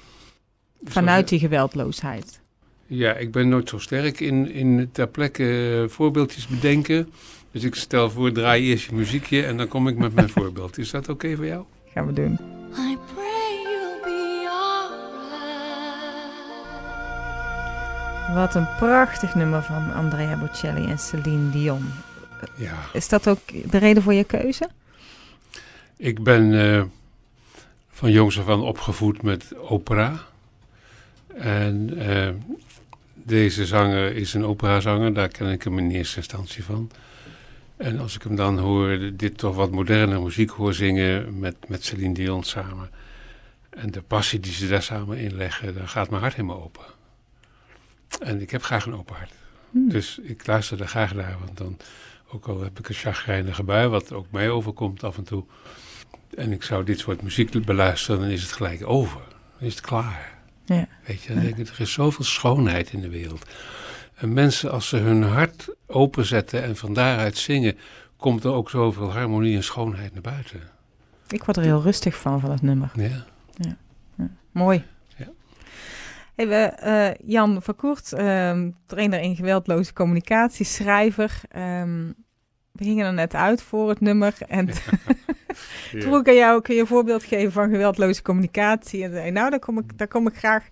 Vanuit 0.84 1.28
die 1.28 1.38
geweldloosheid. 1.38 2.40
Ja, 2.86 3.14
ik 3.14 3.32
ben 3.32 3.48
nooit 3.48 3.68
zo 3.68 3.78
sterk 3.78 4.20
in, 4.20 4.52
in 4.52 4.88
ter 4.92 5.08
plekke 5.08 5.80
eh, 5.82 5.90
voorbeeldjes 5.90 6.46
bedenken. 6.46 7.12
Dus 7.50 7.64
ik 7.64 7.74
stel 7.74 8.10
voor, 8.10 8.32
draai 8.32 8.64
eerst 8.64 8.86
je 8.86 8.94
muziekje 8.94 9.44
en 9.44 9.56
dan 9.56 9.68
kom 9.68 9.88
ik 9.88 9.96
met 9.96 10.14
mijn 10.14 10.28
voorbeeld. 10.38 10.78
Is 10.78 10.90
dat 10.90 11.08
oké 11.08 11.36
voor 11.36 11.46
jou? 11.46 11.64
Gaan 11.94 12.06
we 12.06 12.12
doen. 12.12 12.38
I 12.76 12.96
pray 13.14 13.62
you'll 13.62 14.00
be. 14.02 14.22
Wat 18.34 18.54
een 18.54 18.66
prachtig 18.78 19.34
nummer 19.34 19.62
van 19.62 19.92
Andrea 19.92 20.38
Bocelli 20.38 20.86
en 20.86 20.98
Celine 20.98 21.50
Dion. 21.50 21.84
Ja. 22.56 22.74
Is 22.92 23.08
dat 23.08 23.28
ook 23.28 23.70
de 23.70 23.78
reden 23.78 24.02
voor 24.02 24.14
je 24.14 24.24
keuze? 24.24 24.68
Ik 25.96 26.22
ben 26.22 26.60
eh, 26.60 26.82
van 27.90 28.10
jongs 28.10 28.38
af 28.38 28.48
aan 28.48 28.62
opgevoed 28.62 29.22
met 29.22 29.56
opera. 29.56 30.18
En 31.34 31.98
eh, 31.98 32.28
deze 33.14 33.66
zanger 33.66 34.16
is 34.16 34.34
een 34.34 34.44
operazanger, 34.44 35.14
daar 35.14 35.28
ken 35.28 35.46
ik 35.46 35.62
hem 35.62 35.78
in 35.78 35.90
eerste 35.90 36.16
instantie 36.16 36.64
van. 36.64 36.90
En 37.76 37.98
als 37.98 38.14
ik 38.14 38.22
hem 38.22 38.36
dan 38.36 38.58
hoor, 38.58 38.98
dit 39.14 39.38
toch 39.38 39.54
wat 39.54 39.70
moderne 39.70 40.20
muziek 40.20 40.50
hoor 40.50 40.74
zingen 40.74 41.38
met, 41.38 41.56
met 41.68 41.84
Celine 41.84 42.14
Dion 42.14 42.42
samen. 42.42 42.90
En 43.70 43.90
de 43.90 44.02
passie 44.02 44.40
die 44.40 44.52
ze 44.52 44.68
daar 44.68 44.82
samen 44.82 45.18
inleggen, 45.18 45.74
dan 45.74 45.88
gaat 45.88 46.10
mijn 46.10 46.22
hart 46.22 46.34
helemaal 46.34 46.62
open. 46.62 46.84
En 48.20 48.40
ik 48.40 48.50
heb 48.50 48.62
graag 48.62 48.86
een 48.86 48.94
open 48.94 49.16
hart. 49.16 49.32
Hmm. 49.70 49.88
Dus 49.88 50.18
ik 50.18 50.46
luister 50.46 50.80
er 50.80 50.88
graag 50.88 51.14
naar, 51.14 51.36
want 51.44 51.56
dan, 51.56 51.76
ook 52.32 52.46
al 52.46 52.62
heb 52.62 52.78
ik 52.78 52.88
een 52.88 52.94
chagrijnige 52.94 53.62
bui, 53.62 53.88
wat 53.88 54.12
ook 54.12 54.26
mij 54.30 54.50
overkomt 54.50 55.04
af 55.04 55.16
en 55.16 55.24
toe. 55.24 55.44
En 56.36 56.52
ik 56.52 56.62
zou 56.62 56.84
dit 56.84 56.98
soort 56.98 57.22
muziek 57.22 57.64
beluisteren, 57.64 58.20
dan 58.20 58.30
is 58.30 58.42
het 58.42 58.52
gelijk 58.52 58.86
over. 58.86 59.20
Dan 59.58 59.66
is 59.66 59.74
het 59.74 59.84
klaar. 59.84 60.38
Ja. 60.64 60.88
Weet 61.06 61.22
je, 61.22 61.34
dan 61.34 61.42
denk 61.42 61.56
ik, 61.56 61.68
er 61.68 61.80
is 61.80 61.92
zoveel 61.92 62.24
schoonheid 62.24 62.92
in 62.92 63.00
de 63.00 63.08
wereld. 63.08 63.46
En 64.14 64.32
mensen, 64.32 64.70
als 64.70 64.88
ze 64.88 64.96
hun 64.96 65.22
hart 65.22 65.68
openzetten 65.86 66.62
en 66.62 66.76
van 66.76 66.94
daaruit 66.94 67.36
zingen, 67.36 67.76
komt 68.16 68.44
er 68.44 68.52
ook 68.52 68.70
zoveel 68.70 69.12
harmonie 69.12 69.56
en 69.56 69.64
schoonheid 69.64 70.12
naar 70.12 70.22
buiten. 70.22 70.60
Ik 71.28 71.44
word 71.44 71.56
er 71.56 71.62
heel 71.62 71.82
rustig 71.82 72.16
van, 72.16 72.40
van 72.40 72.50
het 72.50 72.62
nummer. 72.62 72.90
Ja. 72.94 73.24
Mooi. 74.50 74.84
Ja. 75.16 75.26
Hey, 76.34 76.48
we, 76.48 76.54
eh, 76.54 77.28
Jan 77.30 77.62
Verkoert, 77.62 78.12
ehm, 78.12 78.70
trainer 78.86 79.20
in 79.20 79.36
geweldloze 79.36 79.92
communicatie, 79.92 80.64
schrijver. 80.64 81.40
ehm, 81.48 82.12
we 82.72 82.84
gingen 82.84 83.06
er 83.06 83.12
net 83.12 83.34
uit 83.34 83.62
voor 83.62 83.88
het 83.88 84.00
nummer. 84.00 84.34
En 84.48 84.66
toen 85.90 86.00
vroeg 86.00 86.20
ik 86.20 86.28
aan 86.28 86.34
jou, 86.34 86.60
kun 86.62 86.74
je 86.74 86.80
een 86.80 86.86
voorbeeld 86.86 87.24
geven 87.24 87.52
van 87.52 87.70
geweldloze 87.70 88.22
communicatie? 88.22 89.04
En 89.04 89.10
zei, 89.10 89.30
nou, 89.30 89.50
daar 89.50 89.58
kom, 89.58 89.78
ik, 89.78 89.98
daar 89.98 90.08
kom 90.08 90.26
ik 90.26 90.36
graag 90.36 90.68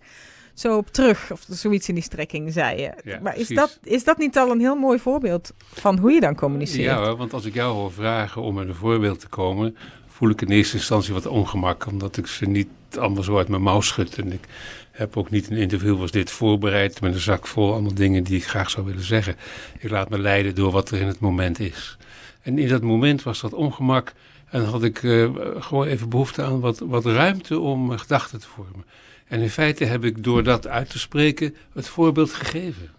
zo 0.55 0.77
op 0.77 0.93
terug. 0.93 1.33
Of 1.33 1.45
zoiets 1.49 1.89
in 1.89 1.95
die 1.95 2.05
strekking, 2.05 2.53
zei 2.53 2.81
je. 2.81 2.93
Ja, 3.05 3.21
maar 3.23 3.37
is 3.37 3.47
precies. 3.47 3.57
dat, 3.57 3.79
is 3.83 4.05
dat 4.05 4.19
niet 4.19 4.39
al 4.39 4.51
een 4.51 4.61
heel 4.61 4.77
mooi 4.77 4.99
voorbeeld 4.99 5.53
van 5.73 5.99
hoe 5.99 6.13
je 6.13 6.21
dan 6.21 6.35
communiceert? 6.35 6.85
Ja, 6.85 7.17
want 7.17 7.33
als 7.33 7.45
ik 7.45 7.55
jou 7.55 7.75
hoor 7.75 7.93
vragen 7.93 8.43
om 8.43 8.55
met 8.55 8.69
een 8.69 8.75
voorbeeld 8.75 9.21
te 9.21 9.29
komen, 9.29 9.77
voel 10.07 10.31
ik 10.31 10.41
in 10.41 10.49
eerste 10.49 10.77
instantie 10.77 11.15
wat 11.15 11.27
ongemak, 11.27 11.87
omdat 11.87 12.17
ik 12.17 12.27
ze 12.27 12.47
niet 12.47 12.69
allemaal 12.99 13.23
zo 13.23 13.37
uit 13.37 13.49
mijn 13.49 13.63
mouw 13.63 13.81
schud. 13.81 14.19
En 14.19 14.33
ik 14.33 14.45
heb 14.91 15.17
ook 15.17 15.31
niet 15.31 15.51
een 15.51 15.57
interview 15.57 16.01
als 16.01 16.11
dit 16.11 16.31
voorbereid 16.31 17.01
met 17.01 17.15
een 17.15 17.21
zak 17.21 17.47
vol 17.47 17.73
allemaal 17.73 17.95
dingen 17.95 18.25
die 18.25 18.37
ik 18.37 18.47
graag 18.47 18.71
zou 18.71 18.87
willen 18.87 19.05
zeggen. 19.05 19.37
Ik 19.79 19.91
laat 19.91 20.09
me 20.09 20.19
leiden 20.19 20.55
door 20.55 20.73
wat 20.73 20.91
er 20.91 21.01
in 21.01 21.07
het 21.07 21.21
moment 21.21 21.61
is. 21.61 21.97
En 22.43 22.59
in 22.59 22.69
dat 22.69 22.83
moment 22.83 23.23
was 23.23 23.41
dat 23.41 23.53
ongemak 23.53 24.13
en 24.49 24.65
had 24.65 24.83
ik 24.83 25.03
eh, 25.03 25.29
gewoon 25.59 25.87
even 25.87 26.09
behoefte 26.09 26.43
aan 26.43 26.61
wat, 26.61 26.79
wat 26.79 27.05
ruimte 27.05 27.59
om 27.59 27.87
mijn 27.87 28.01
gedachten 28.01 28.41
te 28.41 28.47
vormen. 28.47 28.85
En 29.33 29.41
in 29.41 29.51
feite 29.51 29.85
heb 29.85 30.05
ik 30.05 30.25
door 30.25 30.43
dat 30.43 30.67
uit 30.67 30.91
te 30.91 30.99
spreken 30.99 31.55
het 31.73 31.89
voorbeeld 31.89 32.33
gegeven. 32.33 32.91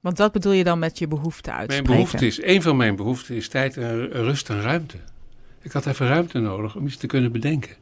Want 0.00 0.18
wat 0.18 0.32
bedoel 0.32 0.52
je 0.52 0.64
dan 0.64 0.78
met 0.78 0.98
je 0.98 1.08
behoefte 1.08 1.52
uitspreken? 1.52 1.84
Mijn 1.84 1.96
behoefte 1.96 2.26
is, 2.26 2.42
een 2.42 2.62
van 2.62 2.76
mijn 2.76 2.96
behoeften 2.96 3.34
is 3.34 3.48
tijd 3.48 3.76
en 3.76 4.08
rust 4.10 4.48
en 4.48 4.62
ruimte. 4.62 4.96
Ik 5.62 5.72
had 5.72 5.86
even 5.86 6.06
ruimte 6.06 6.38
nodig 6.38 6.76
om 6.76 6.86
iets 6.86 6.96
te 6.96 7.06
kunnen 7.06 7.32
bedenken. 7.32 7.76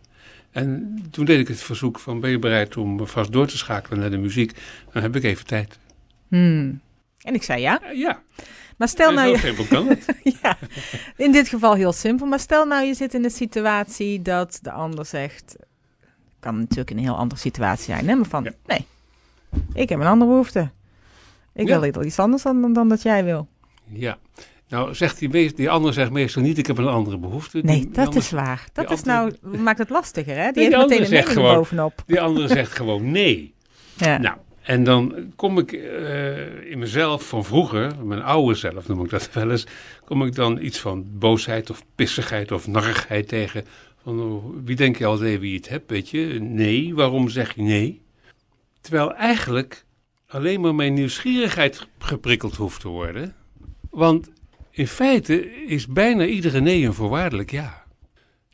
En 0.50 0.98
toen 1.10 1.24
deed 1.24 1.40
ik 1.40 1.48
het 1.48 1.60
verzoek 1.62 1.98
van 1.98 2.20
ben 2.20 2.30
je 2.30 2.38
bereid 2.38 2.76
om 2.76 3.06
vast 3.06 3.32
door 3.32 3.46
te 3.46 3.56
schakelen 3.58 3.98
naar 3.98 4.10
de 4.10 4.18
muziek? 4.18 4.52
Dan 4.92 5.02
heb 5.02 5.16
ik 5.16 5.24
even 5.24 5.46
tijd. 5.46 5.78
Hmm. 6.28 6.80
En 7.22 7.34
ik 7.34 7.42
zei 7.42 7.60
ja. 7.60 7.80
Uh, 7.82 7.98
ja. 7.98 8.22
Maar 8.76 8.88
stel 8.88 9.12
nou... 9.12 9.30
Je... 9.30 9.38
Simpel 9.38 9.64
kan 9.64 9.88
het. 9.88 10.04
ja, 10.42 10.58
in 11.16 11.32
dit 11.32 11.48
geval 11.48 11.74
heel 11.74 11.92
simpel. 11.92 12.26
Maar 12.26 12.40
stel 12.40 12.66
nou 12.66 12.86
je 12.86 12.94
zit 12.94 13.14
in 13.14 13.24
een 13.24 13.30
situatie 13.30 14.22
dat 14.22 14.58
de 14.62 14.70
ander 14.70 15.06
zegt... 15.06 15.56
Kan 16.40 16.58
natuurlijk 16.58 16.90
een 16.90 16.98
heel 16.98 17.16
andere 17.16 17.40
situatie 17.40 17.84
zijn. 17.84 18.08
Hè? 18.08 18.14
Maar 18.14 18.26
van, 18.26 18.44
ja. 18.44 18.52
nee, 18.66 18.86
ik 19.72 19.88
heb 19.88 20.00
een 20.00 20.06
andere 20.06 20.30
behoefte. 20.30 20.70
Ik 21.54 21.68
ja. 21.68 21.80
wil 21.80 22.04
iets 22.04 22.18
anders 22.18 22.42
dan, 22.42 22.60
dan, 22.60 22.72
dan 22.72 22.88
dat 22.88 23.02
jij 23.02 23.24
wil. 23.24 23.48
Ja. 23.84 24.18
Nou, 24.68 24.94
zegt 24.94 25.18
die, 25.18 25.28
meest, 25.28 25.56
die 25.56 25.70
ander 25.70 25.92
zegt 25.92 26.10
meestal 26.10 26.42
niet, 26.42 26.58
ik 26.58 26.66
heb 26.66 26.78
een 26.78 26.86
andere 26.86 27.18
behoefte. 27.18 27.60
Nee, 27.62 27.80
die, 27.80 27.90
dat 27.90 28.14
is 28.14 28.30
waar. 28.30 28.64
Dat 28.72 28.90
is 28.90 29.02
nou, 29.02 29.32
maakt 29.40 29.78
het 29.78 29.90
lastiger, 29.90 30.36
hè? 30.36 30.42
Die, 30.42 30.52
die 30.52 30.62
heeft 30.62 30.76
meteen 30.76 31.04
een 31.04 31.10
mening 31.10 31.32
gewoon, 31.32 31.54
bovenop. 31.54 32.02
Die 32.06 32.20
andere 32.20 32.48
zegt 32.48 32.72
gewoon 32.72 33.10
nee. 33.10 33.54
Ja. 33.94 34.18
Nou, 34.18 34.36
en 34.62 34.84
dan 34.84 35.32
kom 35.36 35.58
ik 35.58 35.72
uh, 35.72 36.70
in 36.70 36.78
mezelf 36.78 37.28
van 37.28 37.44
vroeger, 37.44 38.04
mijn 38.04 38.22
oude 38.22 38.54
zelf 38.54 38.88
noem 38.88 39.04
ik 39.04 39.10
dat 39.10 39.32
wel 39.32 39.50
eens, 39.50 39.66
kom 40.04 40.24
ik 40.24 40.34
dan 40.34 40.62
iets 40.62 40.78
van 40.78 41.04
boosheid 41.18 41.70
of 41.70 41.82
pissigheid 41.94 42.52
of 42.52 42.66
narrigheid 42.66 43.28
tegen. 43.28 43.64
Van, 44.02 44.20
oh, 44.20 44.44
wie 44.64 44.76
denk 44.76 44.98
je 44.98 45.06
al 45.06 45.24
even 45.24 45.40
wie 45.40 45.50
je 45.50 45.56
het 45.56 45.68
hebt, 45.68 45.90
weet 45.90 46.08
je? 46.08 46.38
Nee, 46.40 46.94
waarom 46.94 47.28
zeg 47.28 47.54
je 47.54 47.62
nee? 47.62 48.02
Terwijl 48.80 49.14
eigenlijk 49.14 49.84
alleen 50.26 50.60
maar 50.60 50.74
mijn 50.74 50.94
nieuwsgierigheid 50.94 51.88
geprikkeld 51.98 52.56
hoeft 52.56 52.80
te 52.80 52.88
worden. 52.88 53.34
Want 53.90 54.30
in 54.70 54.86
feite 54.86 55.64
is 55.66 55.86
bijna 55.86 56.24
iedere 56.24 56.60
nee 56.60 56.84
een 56.86 56.94
voorwaardelijk 56.94 57.50
ja. 57.50 57.84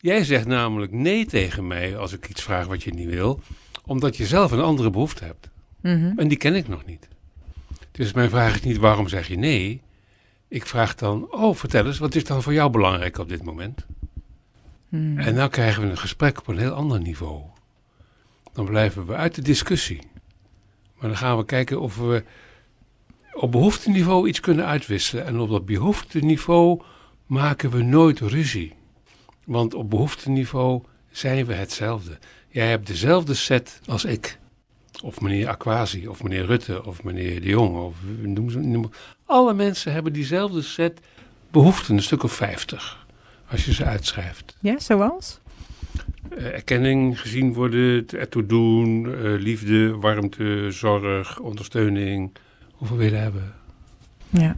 Jij 0.01 0.25
zegt 0.25 0.47
namelijk 0.47 0.93
nee 0.93 1.27
tegen 1.27 1.67
mij 1.67 1.97
als 1.97 2.13
ik 2.13 2.29
iets 2.29 2.43
vraag 2.43 2.67
wat 2.67 2.83
je 2.83 2.95
niet 2.95 3.09
wil, 3.09 3.41
omdat 3.85 4.17
je 4.17 4.27
zelf 4.27 4.51
een 4.51 4.61
andere 4.61 4.91
behoefte 4.91 5.25
hebt. 5.25 5.49
Mm 5.83 6.01
-hmm. 6.01 6.19
En 6.19 6.29
die 6.29 6.39
ken 6.39 6.55
ik 6.55 6.69
nog 6.69 6.85
niet. 6.85 7.09
Dus 7.93 8.13
mijn 8.13 8.31
vraag 8.31 8.55
is 8.55 8.63
niet 8.63 8.77
waarom 8.77 9.09
zeg 9.09 9.29
je 9.29 9.39
nee. 9.39 9.83
Ik 10.49 10.67
vraag 10.67 10.95
dan, 10.95 11.33
oh 11.33 11.57
vertel 11.57 11.87
eens, 11.87 11.99
wat 11.99 12.15
is 12.15 12.25
dan 12.25 12.43
voor 12.43 12.53
jou 12.53 12.71
belangrijk 12.71 13.19
op 13.19 13.29
dit 13.29 13.43
moment? 13.43 13.87
Mm. 14.89 15.19
En 15.19 15.35
dan 15.35 15.51
krijgen 15.51 15.83
we 15.83 15.89
een 15.89 15.99
gesprek 15.99 16.39
op 16.39 16.49
een 16.49 16.59
heel 16.59 16.73
ander 16.73 17.01
niveau. 17.01 17.43
Dan 18.53 18.65
blijven 18.65 19.07
we 19.07 19.15
uit 19.15 19.35
de 19.35 19.43
discussie. 19.43 20.01
Maar 20.99 21.09
dan 21.09 21.17
gaan 21.17 21.37
we 21.37 21.45
kijken 21.45 21.81
of 21.81 21.97
we 21.97 22.25
op 23.33 23.53
behoefteniveau 23.53 24.29
iets 24.29 24.41
kunnen 24.41 24.67
uitwisselen. 24.67 25.27
En 25.27 25.39
op 25.39 25.51
dat 25.51 25.67
behoefteniveau 25.67 26.83
maken 27.27 27.71
we 27.71 27.83
nooit 27.83 28.21
ruzie. 28.21 28.73
Want 29.45 29.75
op 29.75 29.91
behoefteniveau 29.91 30.83
zijn 31.11 31.47
we 31.47 31.55
hetzelfde. 31.55 32.19
Jij 32.49 32.69
hebt 32.69 32.87
dezelfde 32.87 33.35
set 33.35 33.81
als 33.87 34.05
ik. 34.05 34.39
Of 35.03 35.21
meneer 35.21 35.49
Aquasi, 35.49 36.09
of 36.09 36.23
meneer 36.23 36.47
Rutte, 36.47 36.85
of 36.85 37.03
meneer 37.03 37.41
De 37.41 37.49
Jong. 37.49 37.77
Of, 37.77 37.97
noem 38.23 38.51
ze, 38.51 38.59
noem, 38.59 38.91
alle 39.25 39.55
mensen 39.55 39.93
hebben 39.93 40.13
diezelfde 40.13 40.63
set 40.63 41.01
behoeften, 41.51 41.97
een 41.97 42.03
stuk 42.03 42.23
of 42.23 42.33
vijftig. 42.33 43.06
Als 43.51 43.65
je 43.65 43.75
ze 43.75 43.85
uitschrijft. 43.85 44.57
Ja, 44.61 44.79
zoals? 44.79 45.41
Uh, 46.39 46.55
erkenning, 46.55 47.21
gezien 47.21 47.53
worden, 47.53 48.07
ertoe 48.09 48.47
doen, 48.47 49.05
uh, 49.05 49.41
liefde, 49.41 49.97
warmte, 49.97 50.67
zorg, 50.71 51.39
ondersteuning. 51.39 52.33
Hoeveel 52.73 52.97
wil 52.97 53.07
je 53.07 53.15
hebben? 53.15 53.55
Ja. 54.29 54.57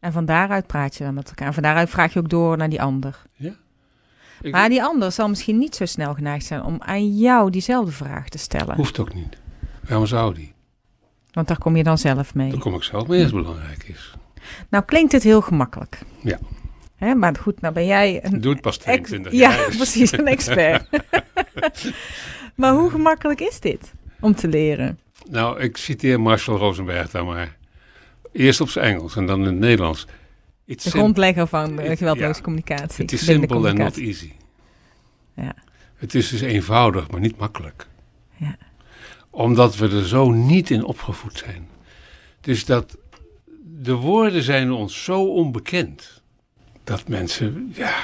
En 0.00 0.12
van 0.12 0.24
daaruit 0.24 0.66
praat 0.66 0.96
je 0.96 1.04
dan 1.04 1.14
met 1.14 1.28
elkaar. 1.28 1.46
En 1.46 1.54
van 1.54 1.62
daaruit 1.62 1.90
vraag 1.90 2.12
je 2.12 2.18
ook 2.18 2.28
door 2.28 2.56
naar 2.56 2.68
die 2.68 2.82
ander. 2.82 3.22
Ja. 3.36 3.54
Ik 4.40 4.52
Maar 4.52 4.68
die 4.68 4.82
ander 4.82 5.12
zal 5.12 5.28
misschien 5.28 5.58
niet 5.58 5.76
zo 5.76 5.84
snel 5.84 6.14
geneigd 6.14 6.44
zijn 6.44 6.62
om 6.62 6.76
aan 6.78 7.16
jou 7.16 7.50
diezelfde 7.50 7.92
vraag 7.92 8.28
te 8.28 8.38
stellen. 8.38 8.76
Hoeft 8.76 8.98
ook 8.98 9.14
niet. 9.14 9.36
Waarom 9.88 10.06
zou 10.06 10.34
die? 10.34 10.52
Want 11.32 11.48
daar 11.48 11.58
kom 11.58 11.76
je 11.76 11.82
dan 11.82 11.98
zelf 11.98 12.34
mee. 12.34 12.50
Daar 12.50 12.60
kom 12.60 12.74
ik 12.74 12.82
zelf 12.82 13.08
mee 13.08 13.22
als 13.22 13.32
het 13.32 13.42
belangrijk 13.42 13.84
is. 13.84 14.14
Nou 14.68 14.84
klinkt 14.84 15.12
het 15.12 15.22
heel 15.22 15.40
gemakkelijk. 15.40 15.98
Ja. 16.22 16.38
Hè, 17.04 17.14
maar 17.14 17.36
goed, 17.36 17.60
nou 17.60 17.74
ben 17.74 17.86
jij 17.86 18.24
een... 18.24 18.40
Doe 18.40 18.52
het 18.52 18.60
pas 18.60 18.74
ex- 18.76 18.84
22 18.84 19.32
Ja, 19.32 19.38
jaar. 19.50 19.66
precies, 19.76 20.12
een 20.12 20.26
expert. 20.26 20.88
maar 22.54 22.72
hoe 22.72 22.90
gemakkelijk 22.90 23.40
is 23.40 23.60
dit 23.60 23.92
om 24.20 24.34
te 24.34 24.48
leren? 24.48 24.98
Nou, 25.30 25.60
ik 25.60 25.76
citeer 25.76 26.20
Marshall 26.20 26.58
Rosenberg 26.58 27.10
dan 27.10 27.26
maar. 27.26 27.56
Eerst 28.32 28.60
op 28.60 28.68
zijn 28.68 28.84
Engels 28.94 29.16
en 29.16 29.26
dan 29.26 29.38
in 29.40 29.46
het 29.46 29.54
Nederlands. 29.58 30.06
It's 30.64 30.84
De 30.84 30.90
grondlegger 30.90 31.46
van 31.46 31.78
Het- 31.78 31.98
geweldloze 31.98 32.36
ja. 32.38 32.42
communicatie. 32.44 33.02
Het 33.04 33.12
is 33.12 33.24
simple 33.24 33.68
and 33.68 33.78
not 33.78 33.96
easy. 33.96 34.32
Ja. 35.36 35.54
Het 35.94 36.14
is 36.14 36.28
dus 36.28 36.40
eenvoudig, 36.40 37.10
maar 37.10 37.20
niet 37.20 37.36
makkelijk. 37.38 37.86
Ja. 38.36 38.56
Omdat 39.30 39.76
we 39.76 39.88
er 39.88 40.06
zo 40.06 40.30
niet 40.30 40.70
in 40.70 40.84
opgevoed 40.84 41.38
zijn. 41.38 41.68
Dus 42.40 42.64
dat 42.64 42.96
de 43.64 43.94
woorden 43.94 44.42
zijn 44.42 44.70
ons 44.72 45.04
zo 45.04 45.24
onbekend. 45.24 46.21
Dat 46.84 47.08
mensen, 47.08 47.72
ja, 47.74 47.94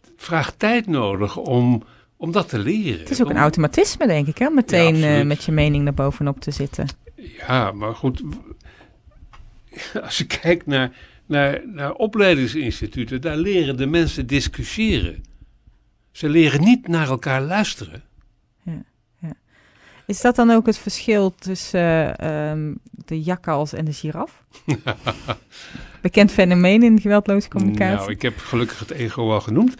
het 0.00 0.10
vraagt 0.16 0.58
tijd 0.58 0.86
nodig 0.86 1.36
om, 1.36 1.82
om 2.16 2.32
dat 2.32 2.48
te 2.48 2.58
leren. 2.58 3.00
Het 3.00 3.10
is 3.10 3.20
ook 3.22 3.28
een 3.30 3.36
Om- 3.36 3.42
automatisme, 3.42 4.06
denk 4.06 4.26
ik, 4.26 4.38
hè? 4.38 4.50
meteen 4.50 4.96
Ja, 4.96 5.18
eh, 5.18 5.26
met 5.26 5.44
je 5.44 5.52
mening 5.52 5.84
naar 5.84 5.94
bovenop 5.94 6.40
te 6.40 6.50
zitten. 6.50 6.86
Ja, 7.16 7.72
maar 7.72 7.94
goed. 7.94 8.22
Als 10.04 10.18
je 10.18 10.26
kijkt 10.26 10.66
naar, 10.66 10.92
naar, 11.26 11.60
naar 11.66 11.92
opleidingsinstituten, 11.92 13.20
daar 13.20 13.36
leren 13.36 13.76
de 13.76 13.86
mensen 13.86 14.26
discussiëren. 14.26 15.24
Ze 16.12 16.28
leren 16.28 16.60
niet 16.60 16.88
naar 16.88 17.08
elkaar 17.08 17.42
luisteren. 17.42 18.02
Is 20.12 20.20
dat 20.20 20.36
dan 20.36 20.50
ook 20.50 20.66
het 20.66 20.78
verschil 20.78 21.34
tussen 21.38 22.18
eh, 22.18 22.50
ehm, 22.50 22.72
de 23.04 23.22
jakkals 23.22 23.72
en 23.72 23.84
de 23.84 23.92
giraf? 23.92 24.42
Bekend 26.00 26.32
fenomeen 26.32 26.82
in 26.82 27.00
geweldloze 27.00 27.48
communicatie. 27.48 27.96
Nou, 27.96 28.10
ik 28.10 28.22
heb 28.22 28.38
gelukkig 28.38 28.78
het 28.78 28.90
ego 28.90 29.32
al 29.32 29.40
genoemd. 29.40 29.74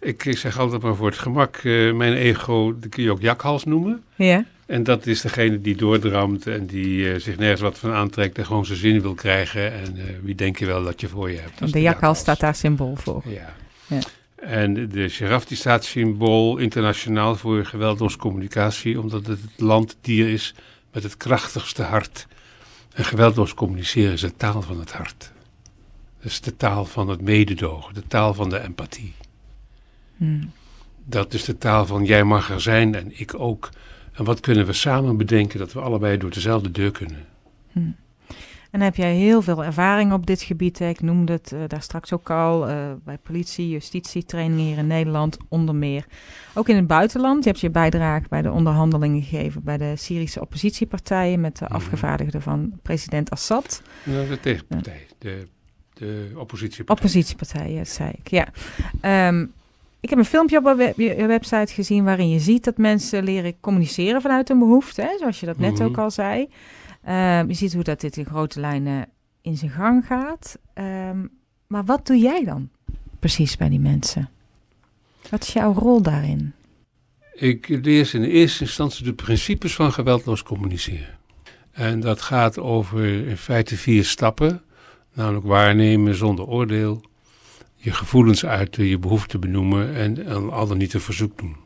Ik, 0.00 0.36
zeg 0.36 0.58
altijd 0.58 0.82
maar 0.82 0.94
voor 0.94 1.06
het 1.06 1.18
gemak, 1.18 1.56
eh, 1.56 1.92
mijn 1.92 2.12
ego 2.12 2.78
die 2.78 2.90
kun 2.90 3.02
je 3.02 3.10
ook 3.10 3.20
jakhals 3.20 3.64
noemen. 3.64 4.02
Ja, 4.14 4.44
En 4.66 4.82
dat 4.82 5.06
is 5.06 5.20
degene 5.20 5.60
die 5.60 5.76
doordramt 5.76 6.46
en 6.46 6.66
die 6.66 7.12
eh, 7.12 7.20
zich 7.20 7.36
nergens 7.36 7.60
wat 7.60 7.78
van 7.78 7.92
aantrekt 7.92 8.38
en 8.38 8.46
gewoon 8.46 8.66
zijn 8.66 8.78
zin 8.78 9.00
wil 9.00 9.14
krijgen. 9.14 9.72
En 9.72 9.96
eh, 9.96 10.04
wie 10.22 10.34
denk 10.34 10.58
je 10.58 10.66
wel 10.66 10.84
dat 10.84 11.00
je 11.00 11.08
voor 11.08 11.30
je 11.30 11.38
hebt? 11.38 11.58
Dat 11.58 11.68
is 11.68 11.74
de 11.74 11.80
jakhals 11.80 12.18
staat 12.18 12.40
daar 12.40 12.54
symbool 12.54 12.96
voor. 12.96 13.22
Ja. 13.26 13.54
Ja. 13.86 14.00
En 14.46 14.88
de- 14.88 15.08
giraf 15.08 15.44
die 15.44 15.56
staat 15.56 15.84
symbool 15.84 16.56
internationaal 16.56 17.36
voor 17.36 17.64
geweldloze 17.66 18.18
communicatie, 18.18 19.00
omdat 19.00 19.26
het 19.26 19.40
het 19.40 19.60
landdier 19.60 20.28
is 20.28 20.54
met 20.92 21.02
het 21.02 21.16
krachtigste 21.16 21.82
hart. 21.82 22.26
En 22.94 23.04
geweldloos 23.04 23.54
communiceren 23.54 24.12
is 24.12 24.20
de 24.20 24.36
taal 24.36 24.62
van 24.62 24.78
het 24.78 24.92
hart. 24.92 25.32
Dat 26.20 26.30
is 26.32 26.40
de 26.40 26.56
taal 26.56 26.84
van 26.84 27.08
het 27.08 27.20
mededogen, 27.20 27.94
de 27.94 28.06
taal 28.06 28.34
van 28.34 28.48
de 28.48 28.60
empathie. 28.60 29.14
Hmm. 30.16 30.50
Dat 31.04 31.34
is 31.34 31.44
de 31.44 31.58
taal 31.58 31.86
van 31.86 32.04
jij 32.04 32.24
mag 32.24 32.50
er 32.50 32.60
zijn 32.60 32.94
en 32.94 33.20
ik 33.20 33.34
ook. 33.38 33.70
En 34.12 34.24
wat 34.24 34.40
kunnen 34.40 34.66
we 34.66 34.72
samen 34.72 35.16
bedenken 35.16 35.58
dat 35.58 35.72
we 35.72 35.80
allebei 35.80 36.18
door 36.18 36.30
dezelfde 36.30 36.70
deur 36.70 36.90
kunnen? 36.90 37.26
En 38.74 38.80
heb 38.80 38.96
jij 38.96 39.14
heel 39.14 39.42
veel 39.42 39.64
ervaring 39.64 40.12
op 40.12 40.26
dit 40.26 40.42
gebied. 40.42 40.78
Hè? 40.78 40.88
Ik 40.88 41.00
noemde 41.00 41.32
het 41.32 41.52
eh, 41.52 41.58
daar 41.66 41.82
straks 41.82 42.12
ook 42.12 42.30
al. 42.30 42.68
eh, 42.68 42.76
bij 43.04 43.18
politie, 43.22 43.68
justitie, 43.68 44.24
trainingen 44.24 44.64
hier 44.64 44.78
in 44.78 44.86
Nederland, 44.86 45.36
onder 45.48 45.74
meer. 45.74 46.04
Ook 46.54 46.68
in 46.68 46.76
het 46.76 46.86
buitenland. 46.86 47.44
Je 47.44 47.50
hebt 47.50 47.60
je 47.62 47.70
bijdrage 47.70 48.24
bij 48.28 48.42
de 48.42 48.50
onderhandelingen 48.52 49.22
gegeven 49.22 49.62
bij 49.64 49.76
de 49.76 49.92
Syrische 49.96 50.40
oppositiepartijen 50.40 51.40
met 51.40 51.58
de 51.58 51.64
Mhm. 51.64 51.74
afgevaardigden 51.74 52.42
van 52.42 52.72
president 52.82 53.30
Assad. 53.30 53.82
De 54.04 54.38
tegenpartij, 54.40 55.06
de, 55.18 55.46
de 55.92 56.30
oppositiepartij. 56.36 56.94
Oppositiepartijen, 56.96 57.76
dat 57.76 57.88
zei 57.88 58.10
ik, 58.22 58.28
ja. 58.30 58.46
Ehm, 59.00 59.46
ik 60.00 60.10
heb 60.10 60.18
een 60.18 60.24
filmpje 60.24 60.58
op 60.58 60.64
je 60.64 60.74
web- 60.76 60.96
je 60.98 61.26
website 61.26 61.72
gezien 61.74 62.04
waarin 62.04 62.28
je 62.28 62.38
ziet 62.38 62.64
dat 62.64 62.76
mensen 62.76 63.24
leren 63.24 63.54
communiceren 63.60 64.20
vanuit 64.22 64.50
een 64.50 64.58
behoefte, 64.58 65.02
hè, 65.02 65.18
zoals 65.18 65.40
je 65.40 65.46
dat 65.46 65.58
net 65.58 65.72
Mhm. 65.72 65.82
ook 65.82 65.98
al 65.98 66.10
zei. 66.10 66.48
Ehm, 67.04 67.48
je 67.48 67.54
ziet 67.54 67.74
hoe 67.74 67.82
dat 67.82 68.00
dit 68.00 68.16
in 68.16 68.24
grote 68.24 68.60
lijnen 68.60 69.08
in 69.40 69.56
zijn 69.56 69.70
gang 69.70 70.06
gaat. 70.06 70.58
Ehm, 70.74 71.26
maar 71.66 71.84
wat 71.84 72.06
doe 72.06 72.18
jij 72.18 72.44
dan 72.44 72.68
precies 73.18 73.56
bij 73.56 73.68
die 73.68 73.80
mensen? 73.80 74.28
Wat 75.30 75.42
is 75.42 75.52
jouw 75.52 75.72
rol 75.72 76.02
daarin? 76.02 76.52
Ik 77.34 77.68
leer 77.68 78.04
ze 78.04 78.16
in 78.16 78.24
eerste 78.24 78.64
instantie 78.64 79.04
de 79.04 79.14
principes 79.14 79.74
van 79.74 79.92
geweldloos 79.92 80.42
communiceren. 80.42 81.18
En 81.70 82.00
dat 82.00 82.22
gaat 82.22 82.58
over 82.58 83.26
in 83.28 83.36
feite 83.36 83.76
vier 83.76 84.04
stappen. 84.04 84.62
Namelijk 85.12 85.46
waarnemen 85.46 86.14
zonder 86.14 86.46
oordeel, 86.46 87.02
je 87.74 87.92
gevoelens 87.92 88.44
uiten, 88.44 88.84
je 88.84 88.98
behoeften 88.98 89.40
benoemen 89.40 89.94
en, 89.94 90.26
en 90.26 90.50
al 90.50 90.66
dan 90.66 90.78
niet 90.78 90.94
een 90.94 91.00
verzoek 91.00 91.38
doen. 91.38 91.56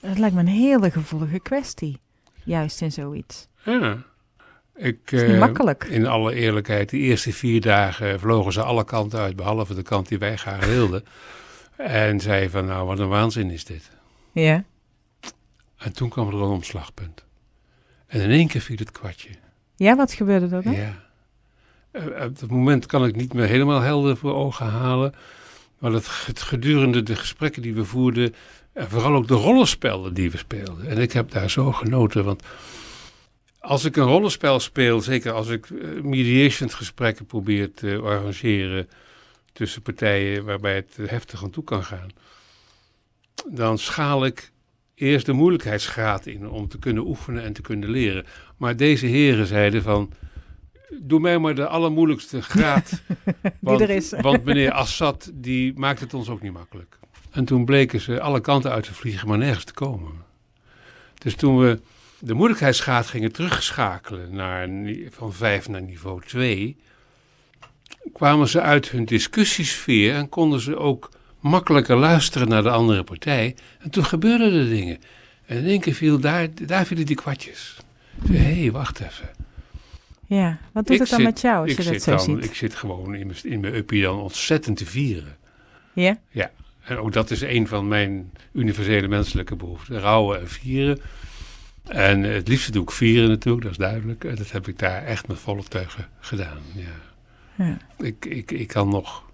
Dat 0.00 0.18
lijkt 0.18 0.34
me 0.34 0.40
een 0.40 0.46
hele 0.46 0.90
gevoelige 0.90 1.40
kwestie. 1.40 1.98
Juist 2.44 2.80
in 2.80 2.92
zoiets. 2.92 3.46
Ja. 3.64 4.04
Ik, 4.82 4.98
Het 5.04 5.12
is 5.12 5.22
niet 5.22 5.30
eh, 5.32 5.38
makkelijk. 5.38 5.84
In 5.84 6.06
alle 6.06 6.34
eerlijkheid, 6.34 6.88
de 6.90 6.96
eerste 6.98 7.32
vier 7.32 7.60
dagen 7.60 8.20
vlogen 8.20 8.52
ze 8.52 8.62
alle 8.62 8.84
kanten 8.84 9.18
uit, 9.18 9.36
behalve 9.36 9.74
de 9.74 9.82
kant 9.82 10.08
die 10.08 10.18
wij 10.18 10.36
graag 10.36 10.66
wilden. 10.66 11.04
En 11.76 12.20
zei 12.20 12.48
van, 12.50 12.64
nou 12.66 12.86
wat 12.86 12.98
een 12.98 13.08
waanzin 13.08 13.50
is 13.50 13.64
dit. 13.64 13.90
Ja. 14.32 14.64
En 15.78 15.92
toen 15.92 16.08
kwam 16.08 16.28
er 16.28 16.34
een 16.34 16.40
omslagpunt. 16.40 17.24
En 18.06 18.20
in 18.20 18.30
één 18.30 18.48
keer 18.48 18.60
viel 18.60 18.76
het 18.76 18.90
kwartje. 18.90 19.28
Ja, 19.76 19.96
wat 19.96 20.12
gebeurde 20.12 20.56
er 20.56 20.62
dan? 20.62 20.72
Ja. 20.72 20.94
Eh, 21.90 22.04
Op 22.04 22.40
het 22.40 22.50
moment 22.50 22.86
kan 22.86 23.04
ik 23.06 23.16
niet 23.16 23.32
meer 23.32 23.46
helemaal 23.46 23.80
helder 23.80 24.16
voor 24.16 24.34
ogen 24.34 24.66
halen. 24.66 25.14
Maar 25.78 25.92
het 25.92 26.38
gedurende 26.40 27.02
de 27.02 27.16
gesprekken 27.16 27.62
die 27.62 27.74
we 27.74 27.84
voerden. 27.84 28.34
En 28.72 28.88
vooral 28.90 29.14
ook 29.14 29.28
de 29.28 29.34
rollenspellen 29.34 30.14
die 30.14 30.30
we 30.30 30.36
speelden. 30.38 30.86
En 30.88 30.98
ik 30.98 31.12
heb 31.12 31.30
daar 31.30 31.50
zo 31.50 31.72
genoten. 31.72 32.24
Want 32.24 32.42
als 33.60 33.84
ik 33.84 33.96
een 33.96 34.04
rollenspel 34.04 34.60
speel, 34.60 35.00
zeker 35.00 35.32
als 35.32 35.48
ik 35.48 35.70
eh, 35.70 36.02
mediation 36.02 36.70
gesprekken 36.70 37.26
probeer 37.26 37.72
te 37.72 38.00
arrangeren. 38.02 38.88
tussen 39.52 39.82
partijen 39.82 40.44
waarbij 40.44 40.74
het 40.74 41.10
heftig 41.10 41.42
aan 41.42 41.50
toe 41.50 41.64
kan 41.64 41.84
gaan. 41.84 42.08
dan 43.48 43.78
schaal 43.78 44.24
ik 44.24 44.52
eerst 44.94 45.26
de 45.26 45.32
moeilijkheidsgraad 45.32 46.26
in 46.26 46.48
om 46.48 46.68
te 46.68 46.78
kunnen 46.78 47.06
oefenen 47.06 47.42
en 47.42 47.52
te 47.52 47.60
kunnen 47.62 47.90
leren. 47.90 48.26
Maar 48.56 48.76
deze 48.76 49.06
heren 49.06 49.46
zeiden 49.46 49.82
van. 49.82 50.12
Doe 51.02 51.20
mij 51.20 51.38
maar 51.38 51.54
de 51.54 51.66
allermoeilijkste 51.66 52.42
graad. 52.42 53.02
want, 53.60 53.80
er 53.80 53.90
is. 53.90 54.12
want 54.20 54.44
meneer 54.44 54.72
Assad, 54.72 55.30
die 55.34 55.72
maakt 55.78 56.00
het 56.00 56.14
ons 56.14 56.28
ook 56.28 56.42
niet 56.42 56.52
makkelijk. 56.52 56.98
En 57.30 57.44
toen 57.44 57.64
bleken 57.64 58.00
ze 58.00 58.20
alle 58.20 58.40
kanten 58.40 58.70
uit 58.70 58.84
te 58.84 58.94
vliegen, 58.94 59.28
maar 59.28 59.38
nergens 59.38 59.64
te 59.64 59.72
komen. 59.72 60.12
Dus 61.18 61.34
toen 61.34 61.58
we 61.58 61.80
de 62.20 62.34
moeilijkheidsgraad 62.34 63.06
gingen 63.06 63.32
terugschakelen 63.32 64.34
naar, 64.34 64.68
van 65.10 65.32
5 65.32 65.68
naar 65.68 65.82
niveau 65.82 66.20
2, 66.26 66.76
kwamen 68.12 68.48
ze 68.48 68.60
uit 68.60 68.90
hun 68.90 69.04
discussiesfeer 69.04 70.14
en 70.14 70.28
konden 70.28 70.60
ze 70.60 70.76
ook 70.76 71.10
makkelijker 71.40 71.96
luisteren 71.96 72.48
naar 72.48 72.62
de 72.62 72.70
andere 72.70 73.04
partij. 73.04 73.56
En 73.78 73.90
toen 73.90 74.04
gebeurden 74.04 74.52
er 74.52 74.68
dingen. 74.68 74.98
En 75.46 75.56
in 75.58 75.66
één 75.66 75.80
keer 75.80 75.94
viel 75.94 76.18
daar, 76.20 76.48
daar 76.66 76.86
vielen 76.86 77.06
die 77.06 77.16
kwartjes. 77.16 77.76
Hé, 78.28 78.60
hey, 78.60 78.70
wacht 78.72 79.00
even. 79.00 79.30
Ja. 80.26 80.58
Wat 80.72 80.86
doet 80.86 80.94
Ik 80.94 81.00
het 81.00 81.10
dan 81.10 81.18
zit- 81.18 81.28
met 81.28 81.40
jou 81.40 81.62
als 81.62 81.70
ik 81.70 81.76
je 81.76 81.82
dat 81.84 81.92
zit 81.92 82.02
zo 82.02 82.10
dan, 82.10 82.20
ziet? 82.20 82.44
Ik 82.50 82.54
zit 82.54 82.74
gewoon 82.74 83.14
in 83.14 83.26
mijn, 83.26 83.38
in 83.42 83.60
mijn 83.60 83.74
uppie 83.74 84.02
dan 84.02 84.18
ontzettend 84.20 84.76
te 84.76 84.86
vieren. 84.86 85.36
Ja? 85.94 86.50
En 86.80 86.96
ook 86.96 87.12
dat 87.12 87.30
is 87.30 87.40
een 87.40 87.66
van 87.68 87.88
mijn 87.88 88.32
universele 88.52 89.08
menselijke 89.08 89.56
behoeften. 89.56 90.00
Rouwen 90.00 90.40
en 90.40 90.48
vieren. 90.48 91.00
En 91.90 92.22
het 92.22 92.48
liefste 92.48 92.72
doe 92.72 92.82
ik 92.82 92.90
vieren 92.90 93.28
natuurlijk, 93.28 93.62
dat 93.62 93.72
is 93.72 93.78
duidelijk. 93.78 94.24
En 94.24 94.34
dat 94.34 94.50
heb 94.50 94.68
ik 94.68 94.78
daar 94.78 95.04
echt 95.04 95.28
met 95.28 95.38
volle 95.38 95.62
teugen 95.62 96.08
gedaan. 96.20 96.58
Ja. 96.74 97.64
Ja. 97.64 97.76
Ik, 97.98 98.24
ik, 98.24 98.50
ik 98.50 98.68
kan 98.68 98.88
nog 98.88 99.24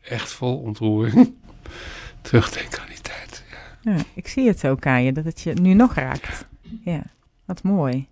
echt 0.00 0.32
vol 0.32 0.58
ontroering 0.58 1.34
terugdenken 2.22 2.80
aan 2.80 2.88
die 2.88 3.00
tijd. 3.00 3.44
Ja. 3.82 3.92
ja. 3.92 4.02
Ik 4.14 4.28
zie 4.28 4.48
het 4.48 4.66
ook 4.66 4.86
aan 4.86 5.02
je, 5.02 5.12
dat 5.12 5.24
het 5.24 5.40
je 5.40 5.52
nu 5.52 5.74
nog 5.74 5.94
raakt. 5.94 6.46
Ja. 6.84 7.02
Wat 7.44 7.62
mooi. 7.62 8.06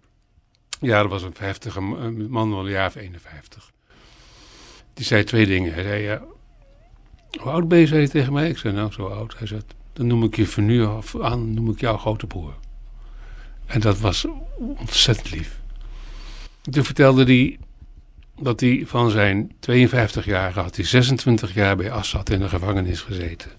Ja, 0.81 1.00
dat 1.02 1.11
was 1.11 1.23
een 1.23 1.35
heftige 1.39 1.80
man 1.80 2.50
van 2.50 2.52
een 2.52 2.71
jaar 2.71 2.87
of 2.87 2.95
51. 2.95 3.73
Die 4.95 5.04
zei 5.04 5.25
twee 5.25 5.47
dingen. 5.47 5.75
Hij 5.75 5.82
zei, 5.82 6.02
ja, 6.02 6.23
hoe 7.41 7.52
oud 7.52 7.69
ben 7.69 7.78
je, 7.78 7.87
zei 7.87 8.00
hij 8.00 8.09
tegen 8.09 8.32
mij. 8.32 8.49
Ik 8.49 8.59
zei, 8.59 8.75
nou, 8.75 8.93
zo 8.93 9.06
oud. 9.06 9.39
Hij 9.39 9.47
zei, 9.47 9.61
dan 9.93 10.06
noem 10.06 10.25
ik 10.25 10.37
je 10.37 10.47
van 10.47 10.65
nu 10.65 10.85
af 10.85 11.21
aan, 11.21 11.54
noem 11.54 11.71
ik 11.71 11.80
jou 11.80 11.99
grote 11.99 12.26
broer. 12.26 12.54
En 13.67 13.81
dat 13.81 13.99
was 13.99 14.26
ontzettend 14.57 15.31
lief. 15.31 15.61
Toen 16.71 16.85
vertelde 16.85 17.25
hij 17.25 17.59
dat 18.41 18.61
hij 18.61 18.83
van 18.87 19.11
zijn 19.11 19.52
52 19.61 20.25
jaar 20.25 20.52
had 20.52 20.76
hij 20.76 20.85
26 20.85 21.55
jaar 21.55 21.76
bij 21.76 21.91
Assad 21.91 22.31
in 22.31 22.39
de 22.39 22.49
gevangenis 22.49 23.00
gezeten. 23.00 23.50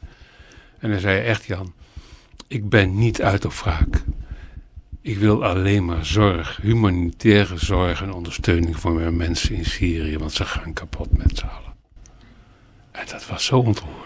En 0.80 0.90
hij 0.90 1.00
zei, 1.00 1.26
echt 1.26 1.46
Jan, 1.46 1.74
ik 2.48 2.70
ben 2.70 2.98
niet 2.98 3.22
uit 3.22 3.46
op 3.46 3.54
wraak. 3.54 4.04
Ik 5.02 5.18
wil 5.18 5.46
alleen 5.46 5.86
maar 5.86 6.06
zorg, 6.06 6.60
humanitaire 6.62 7.58
zorg 7.58 8.02
en 8.02 8.14
ondersteuning 8.14 8.80
voor 8.80 8.92
mijn 8.92 9.16
mensen 9.16 9.56
in 9.56 9.66
Syrië, 9.66 10.18
want 10.18 10.32
ze 10.32 10.46
gaan 10.46 10.74
kapot 10.74 11.18
met 11.18 11.38
z'n 11.38 11.46
allen. 11.46 11.74
En 12.92 13.06
dat 13.08 13.28
was 13.28 13.46
zo 13.46 13.58
ontroerend. 13.58 14.06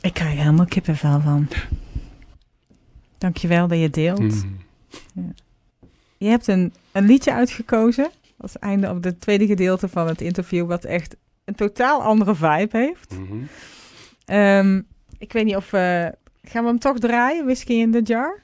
Ik 0.00 0.14
krijg 0.14 0.32
er 0.32 0.38
helemaal 0.38 0.66
kippenvel 0.66 1.20
van. 1.20 1.48
Dankjewel 3.18 3.68
dat 3.68 3.78
je 3.78 3.90
deelt. 3.90 4.20
Mm. 4.20 4.58
Je 6.16 6.26
hebt 6.26 6.46
een, 6.46 6.72
een 6.92 7.04
liedje 7.06 7.32
uitgekozen 7.32 8.10
als 8.36 8.58
einde 8.58 8.90
op 8.90 9.04
het 9.04 9.20
tweede 9.20 9.46
gedeelte 9.46 9.88
van 9.88 10.06
het 10.06 10.20
interview, 10.20 10.66
wat 10.66 10.84
echt 10.84 11.16
een 11.44 11.54
totaal 11.54 12.02
andere 12.02 12.34
vibe 12.34 12.78
heeft. 12.78 13.18
Mhm. 13.18 13.36
Ehm, 14.24 14.80
ik 15.18 15.32
weet 15.32 15.44
niet 15.44 15.56
of 15.56 15.70
we... 15.70 16.14
Gaan 16.42 16.62
we 16.62 16.68
hem 16.68 16.78
toch 16.78 16.98
draaien? 16.98 17.44
Whisky 17.44 17.72
in 17.72 17.90
the 17.90 18.02
jar? 18.02 18.42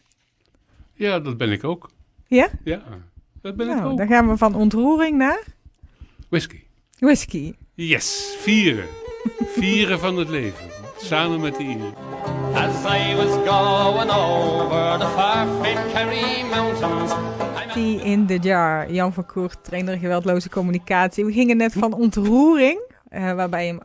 Ja, 0.95 1.21
dat 1.21 1.37
ben 1.37 1.51
ik 1.53 1.65
ook. 1.65 1.91
Ja? 2.27 2.49
Ja, 2.65 2.83
dat 3.41 3.57
ben 3.57 3.69
ik 3.69 3.77
nou, 3.77 3.91
ook. 3.91 3.97
dan 3.97 4.07
gaan 4.07 4.29
we 4.29 4.37
van 4.37 4.55
ontroering 4.55 5.17
naar 5.17 5.45
Whisky. 6.29 6.63
whisky. 6.99 7.55
Yes, 7.75 8.37
vieren. 8.39 8.87
vieren 9.45 9.99
van 9.99 10.17
het 10.17 10.29
leven. 10.29 10.65
Samen 10.97 11.41
met 11.41 11.57
de 11.57 11.63
Ieren. 11.63 11.95
As 12.55 12.85
I 12.85 13.15
was 13.15 13.33
going 13.47 14.11
over 14.11 14.99
the 14.99 15.09
Kerry 15.93 16.43
Mountains, 16.51 17.13
in 18.03 18.27
the 18.27 18.39
jar. 18.39 18.93
Jan 18.93 19.13
van 19.13 19.27
Koert, 19.27 19.65
trainer 19.65 19.99
geweldloze 19.99 20.49
communicatie. 20.49 21.25
We 21.25 21.33
gingen 21.33 21.57
net 21.57 21.73
van 21.73 21.93
ontroering, 21.93 22.81
eh, 23.09 23.33
waarbij 23.33 23.67
je 23.67 23.79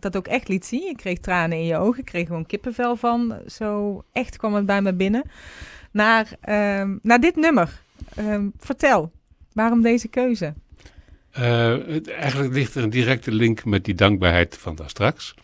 dat 0.00 0.16
ook 0.16 0.26
echt 0.26 0.48
liet 0.48 0.66
zien. 0.66 0.86
Je 0.86 0.94
kreeg 0.94 1.18
tranen 1.18 1.58
in 1.58 1.64
je 1.64 1.76
ogen, 1.76 2.04
kreeg 2.04 2.26
gewoon 2.26 2.46
kippenvel 2.46 2.96
van. 2.96 3.34
Zo 3.46 4.02
echt 4.12 4.36
kwam 4.36 4.54
het 4.54 4.66
bij 4.66 4.82
me 4.82 4.94
binnen. 4.94 5.22
Naar, 5.90 6.28
ehm, 6.40 6.96
naar 7.02 7.20
dit 7.20 7.36
nummer. 7.36 7.80
Ehm, 8.14 8.48
vertel, 8.58 9.12
waarom 9.52 9.82
deze 9.82 10.08
keuze? 10.08 10.54
Eh, 11.30 11.76
het, 11.86 12.10
eigenlijk 12.10 12.54
ligt 12.54 12.74
er 12.74 12.82
een 12.82 12.90
directe 12.90 13.32
link 13.32 13.64
met 13.64 13.84
die 13.84 13.94
dankbaarheid 13.94 14.56
van 14.56 14.74
daar 14.74 14.88
straks. 14.88 15.34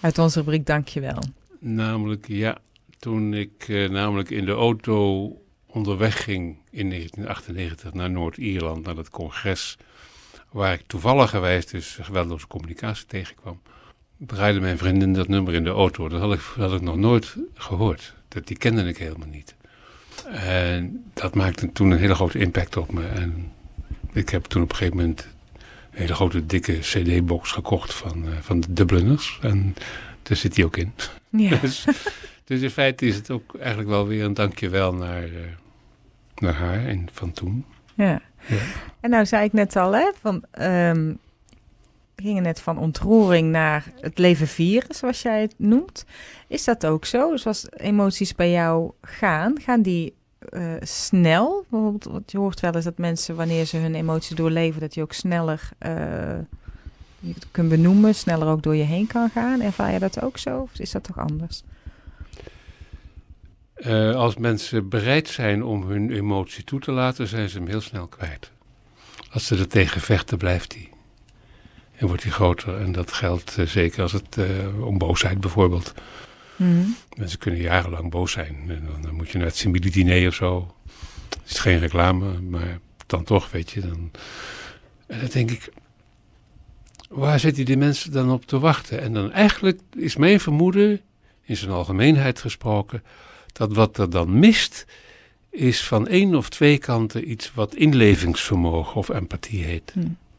Uit 0.00 0.18
onze 0.18 0.38
rubriek 0.38 0.66
Dankjewel. 0.66 1.22
Namelijk, 1.66 2.28
ja, 2.28 2.58
toen 2.98 3.34
ik 3.34 3.68
eh, 3.68 3.88
namelijk 3.88 4.30
in 4.30 4.44
de 4.44 4.52
auto 4.52 5.28
onderweg 5.66 6.24
ging 6.24 6.56
in 6.70 6.88
1998 6.90 7.92
naar 7.92 8.10
Noord-Ierland, 8.10 8.84
naar 8.84 8.96
het 8.96 9.10
congres, 9.10 9.76
waar 10.50 10.72
ik 10.72 10.82
toevallig 10.86 11.30
geweest 11.30 11.70
dus 11.70 11.98
geweldloze 12.00 12.46
communicatie 12.46 13.06
tegenkwam, 13.06 13.60
draaide 14.16 14.60
mijn 14.60 14.78
vriendin 14.78 15.12
dat 15.12 15.28
nummer 15.28 15.54
in 15.54 15.64
de 15.64 15.70
auto. 15.70 16.08
Dat 16.08 16.20
had 16.20 16.32
ik, 16.32 16.40
had 16.40 16.72
ik 16.72 16.80
nog 16.80 16.96
nooit 16.96 17.36
gehoord. 17.54 18.14
Dat, 18.28 18.46
die 18.46 18.58
kende 18.58 18.84
ik 18.84 18.98
helemaal 18.98 19.28
niet. 19.28 19.54
En 20.26 21.04
dat 21.14 21.34
maakte 21.34 21.72
toen 21.72 21.90
een 21.90 21.98
hele 21.98 22.14
grote 22.14 22.38
impact 22.38 22.76
op 22.76 22.92
me. 22.92 23.06
En 23.06 23.52
ik 24.12 24.28
heb 24.28 24.44
toen 24.44 24.62
op 24.62 24.70
een 24.70 24.76
gegeven 24.76 24.96
moment 24.96 25.28
een 25.90 26.00
hele 26.00 26.14
grote 26.14 26.46
dikke 26.46 26.78
cd-box 26.78 27.52
gekocht 27.52 27.94
van, 27.94 28.28
eh, 28.28 28.32
van 28.40 28.60
de 28.60 28.72
Dubliners. 28.72 29.38
En 29.42 29.74
daar 30.28 30.36
zit 30.36 30.54
die 30.54 30.64
ook 30.64 30.76
in. 30.76 30.92
Ja. 31.30 31.58
Dus, 31.62 31.84
dus 32.44 32.60
in 32.60 32.70
feite 32.70 33.06
is 33.06 33.16
het 33.16 33.30
ook 33.30 33.56
eigenlijk 33.58 33.88
wel 33.88 34.06
weer 34.06 34.24
een 34.24 34.34
dankjewel 34.34 34.94
naar, 34.94 35.24
eh, 35.24 35.30
naar 36.34 36.54
haar 36.54 36.86
en 36.86 37.08
van 37.12 37.32
toen. 37.32 37.64
Ja. 37.94 38.20
Ja. 38.46 38.56
En 39.00 39.10
nou 39.10 39.26
zei 39.26 39.44
ik 39.44 39.52
net 39.52 39.76
al, 39.76 39.92
hè, 39.92 40.10
van, 40.20 40.44
ehm, 40.50 41.14
we 42.14 42.22
gingen 42.22 42.42
net 42.42 42.60
van 42.60 42.78
ontroering 42.78 43.50
naar 43.50 43.92
het 44.00 44.18
leven 44.18 44.46
vieren, 44.46 44.94
zoals 44.94 45.22
jij 45.22 45.40
het 45.40 45.54
noemt. 45.56 46.04
Is 46.48 46.64
dat 46.64 46.86
ook 46.86 47.04
zo? 47.04 47.36
Zoals 47.36 47.66
emoties 47.76 48.34
bij 48.34 48.50
jou 48.50 48.92
gaan, 49.02 49.60
gaan 49.60 49.82
die 49.82 50.14
eh, 50.48 50.72
snel? 50.80 51.64
Bijvoorbeeld, 51.70 52.04
want 52.04 52.30
je 52.30 52.38
hoort 52.38 52.60
wel 52.60 52.74
eens 52.74 52.84
dat 52.84 52.98
mensen, 52.98 53.36
wanneer 53.36 53.64
ze 53.64 53.76
hun 53.76 53.94
emoties 53.94 54.36
doorleven, 54.36 54.80
dat 54.80 54.94
je 54.94 55.02
ook 55.02 55.12
sneller 55.12 55.68
eh, 55.78 56.38
je 57.24 57.34
kunt 57.50 57.68
benoemen, 57.68 58.14
sneller 58.14 58.48
ook 58.48 58.62
door 58.62 58.76
je 58.76 58.82
heen 58.82 59.06
kan 59.06 59.30
gaan. 59.30 59.60
Ervaar 59.60 59.92
je 59.92 59.98
dat 59.98 60.22
ook 60.22 60.38
zo? 60.38 60.60
Of 60.60 60.78
is 60.78 60.90
dat 60.90 61.02
toch 61.02 61.18
anders? 61.18 61.62
Eh, 63.74 64.14
als 64.14 64.36
mensen 64.36 64.88
bereid 64.88 65.28
zijn 65.28 65.64
om 65.64 65.82
hun 65.82 66.10
emotie 66.10 66.64
toe 66.64 66.80
te 66.80 66.92
laten, 66.92 67.26
zijn 67.26 67.48
ze 67.48 67.58
hem 67.58 67.66
heel 67.66 67.80
snel 67.80 68.06
kwijt. 68.06 68.50
Als 69.30 69.46
ze 69.46 69.56
er 69.56 69.68
tegen 69.68 70.00
vechten, 70.00 70.38
blijft 70.38 70.70
die. 70.70 70.88
En 71.96 72.06
wordt 72.06 72.22
die 72.22 72.32
groter. 72.32 72.80
En 72.80 72.92
dat 72.92 73.12
geldt 73.12 73.58
eh, 73.58 73.66
zeker 73.66 74.02
als 74.02 74.12
het 74.12 74.38
eh, 74.38 74.86
om 74.86 74.98
boosheid 74.98 75.40
bijvoorbeeld 75.40 75.94
Mhm. 76.56 76.86
Mensen 77.16 77.38
kunnen 77.38 77.60
jarenlang 77.60 78.10
boos 78.10 78.32
zijn. 78.32 78.56
En 78.68 78.86
dan, 78.90 79.02
dan 79.02 79.14
moet 79.14 79.30
je 79.30 79.38
naar 79.38 79.46
het 79.46 79.56
Simili-diner 79.56 80.28
of 80.28 80.34
zo. 80.34 80.74
Het 81.42 81.50
is 81.50 81.58
geen 81.58 81.78
reclame, 81.78 82.40
maar 82.40 82.78
dan 83.06 83.24
toch, 83.24 83.50
weet 83.50 83.70
je. 83.70 83.80
Dan... 83.80 84.10
En 85.06 85.20
dan 85.20 85.28
denk 85.28 85.50
ik, 85.50 85.72
waar 87.14 87.40
zitten 87.40 87.64
die 87.64 87.76
mensen 87.76 88.12
dan 88.12 88.30
op 88.30 88.44
te 88.44 88.58
wachten? 88.58 89.00
En 89.00 89.12
dan 89.12 89.32
eigenlijk 89.32 89.80
is 89.96 90.16
mijn 90.16 90.40
vermoeden, 90.40 91.00
in 91.42 91.56
zijn 91.56 91.70
algemeenheid 91.70 92.40
gesproken, 92.40 93.02
dat 93.52 93.72
wat 93.72 93.98
er 93.98 94.10
dan 94.10 94.38
mist, 94.38 94.86
is 95.50 95.86
van 95.86 96.08
één 96.08 96.34
of 96.34 96.48
twee 96.48 96.78
kanten 96.78 97.30
iets 97.30 97.54
wat 97.54 97.74
inlevingsvermogen 97.74 98.94
of 98.96 99.08
empathie 99.08 99.64
heet. 99.64 99.94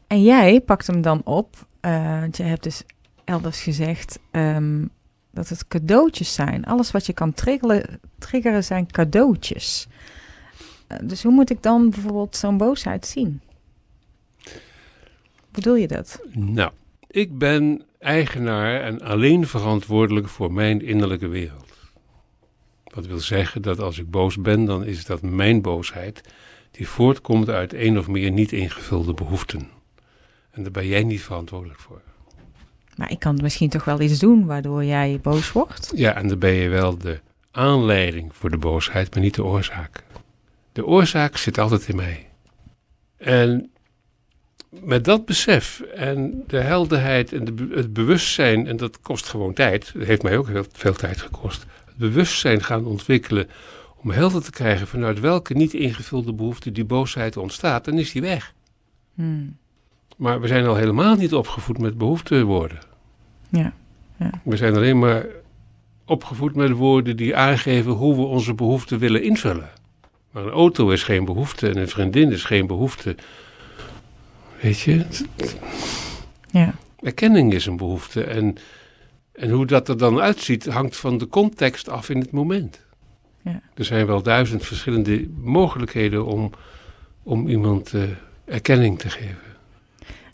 En 0.06 0.22
jij 0.22 0.60
pakt 0.60 0.86
hem 0.86 1.00
dan 1.00 1.20
op. 1.24 1.66
eh, 1.80 2.22
je 2.30 2.42
hebt 2.42 2.62
dus 2.62 2.82
elders 3.24 3.60
gezegd 3.60 4.18
ehm, 4.30 4.84
dat 5.30 5.48
het 5.48 5.68
cadeautjes 5.68 6.34
zijn. 6.34 6.64
Alles 6.64 6.90
wat 6.90 7.06
je 7.06 7.12
kan 7.12 7.32
triggeren, 7.32 8.00
triggeren 8.18 8.64
zijn 8.64 8.90
cadeautjes. 8.90 9.86
Eh, 10.86 10.98
dus 11.02 11.22
hoe 11.22 11.32
moet 11.32 11.50
ik 11.50 11.62
dan 11.62 11.90
bijvoorbeeld 11.90 12.36
zo'n 12.36 12.56
boosheid 12.56 13.06
zien? 13.06 13.40
Bedoel 15.56 15.74
je 15.74 15.88
dat? 15.88 16.20
Nou, 16.32 16.70
ik 17.06 17.38
ben 17.38 17.82
eigenaar 17.98 18.80
en 18.80 19.00
alleen 19.00 19.46
verantwoordelijk 19.46 20.28
voor 20.28 20.52
mijn 20.52 20.82
innerlijke 20.82 21.28
wereld. 21.28 21.72
Wat 22.84 23.06
wil 23.06 23.18
zeggen 23.18 23.62
dat 23.62 23.80
als 23.80 23.98
ik 23.98 24.10
boos 24.10 24.40
ben, 24.40 24.64
dan 24.64 24.84
is 24.84 25.04
dat 25.04 25.22
mijn 25.22 25.62
boosheid 25.62 26.20
die 26.70 26.88
voortkomt 26.88 27.48
uit 27.48 27.72
één 27.72 27.98
of 27.98 28.08
meer 28.08 28.30
niet 28.30 28.52
ingevulde 28.52 29.14
behoeften. 29.14 29.68
En 30.50 30.62
daar 30.62 30.72
ben 30.72 30.86
jij 30.86 31.04
niet 31.04 31.22
verantwoordelijk 31.22 31.80
voor. 31.80 32.02
Maar 32.96 33.10
ik 33.10 33.18
kan 33.18 33.38
misschien 33.42 33.68
toch 33.68 33.84
wel 33.84 34.00
iets 34.00 34.18
doen 34.18 34.46
waardoor 34.46 34.84
jij 34.84 35.18
boos 35.22 35.52
wordt? 35.52 35.92
Ja, 35.94 36.14
en 36.14 36.28
dan 36.28 36.38
ben 36.38 36.52
je 36.52 36.68
wel 36.68 36.98
de 36.98 37.20
aanleiding 37.50 38.34
voor 38.34 38.50
de 38.50 38.58
boosheid, 38.58 39.14
maar 39.14 39.22
niet 39.22 39.34
de 39.34 39.44
oorzaak. 39.44 40.04
De 40.72 40.86
oorzaak 40.86 41.36
zit 41.36 41.58
altijd 41.58 41.88
in 41.88 41.96
mij. 41.96 42.28
En 43.16 43.70
met 44.82 45.04
dat 45.04 45.24
besef 45.24 45.80
en 45.80 46.44
de 46.46 46.60
helderheid 46.60 47.32
en 47.32 47.44
de, 47.44 47.68
het 47.70 47.92
bewustzijn, 47.92 48.66
en 48.66 48.76
dat 48.76 49.00
kost 49.00 49.28
gewoon 49.28 49.52
tijd, 49.52 49.92
dat 49.94 50.06
heeft 50.06 50.22
mij 50.22 50.38
ook 50.38 50.48
heel 50.48 50.64
veel 50.72 50.94
tijd 50.94 51.20
gekost, 51.20 51.66
het 51.84 51.96
bewustzijn 51.96 52.62
gaan 52.62 52.84
ontwikkelen 52.84 53.48
om 53.96 54.10
helder 54.10 54.42
te 54.42 54.50
krijgen 54.50 54.86
vanuit 54.86 55.20
welke 55.20 55.54
niet 55.54 55.74
ingevulde 55.74 56.32
behoefte 56.32 56.72
die 56.72 56.84
boosheid 56.84 57.36
ontstaat, 57.36 57.84
dan 57.84 57.98
is 57.98 58.12
die 58.12 58.22
weg. 58.22 58.54
Hmm. 59.14 59.56
Maar 60.16 60.40
we 60.40 60.46
zijn 60.46 60.66
al 60.66 60.76
helemaal 60.76 61.16
niet 61.16 61.34
opgevoed 61.34 61.78
met 61.78 61.98
behoeftewoorden. 61.98 62.78
Ja, 63.48 63.72
ja. 64.16 64.30
We 64.44 64.56
zijn 64.56 64.76
alleen 64.76 64.98
maar 64.98 65.26
opgevoed 66.04 66.54
met 66.54 66.70
woorden 66.70 67.16
die 67.16 67.36
aangeven 67.36 67.92
hoe 67.92 68.14
we 68.14 68.22
onze 68.22 68.54
behoeften 68.54 68.98
willen 68.98 69.22
invullen. 69.22 69.70
Maar 70.30 70.44
een 70.44 70.50
auto 70.50 70.90
is 70.90 71.02
geen 71.02 71.24
behoefte 71.24 71.68
en 71.68 71.76
een 71.76 71.88
vriendin 71.88 72.32
is 72.32 72.44
geen 72.44 72.66
behoefte. 72.66 73.16
Weet 74.66 74.80
je, 74.80 75.04
Ja. 76.50 76.74
erkenning 77.00 77.52
is 77.52 77.66
een 77.66 77.76
behoefte. 77.76 78.24
En, 78.24 78.56
en 79.32 79.50
hoe 79.50 79.66
dat 79.66 79.88
er 79.88 79.98
dan 79.98 80.20
uitziet 80.20 80.66
hangt 80.66 80.96
van 80.96 81.18
de 81.18 81.28
context 81.28 81.88
af 81.88 82.08
in 82.08 82.18
het 82.18 82.30
moment. 82.30 82.80
Ja. 83.42 83.60
Er 83.74 83.84
zijn 83.84 84.06
wel 84.06 84.22
duizend 84.22 84.64
verschillende 84.66 85.28
mogelijkheden 85.40 86.26
om, 86.26 86.50
om 87.22 87.48
iemand 87.48 87.94
eh, 87.94 88.02
erkenning 88.44 88.98
te 88.98 89.10
geven. 89.10 89.38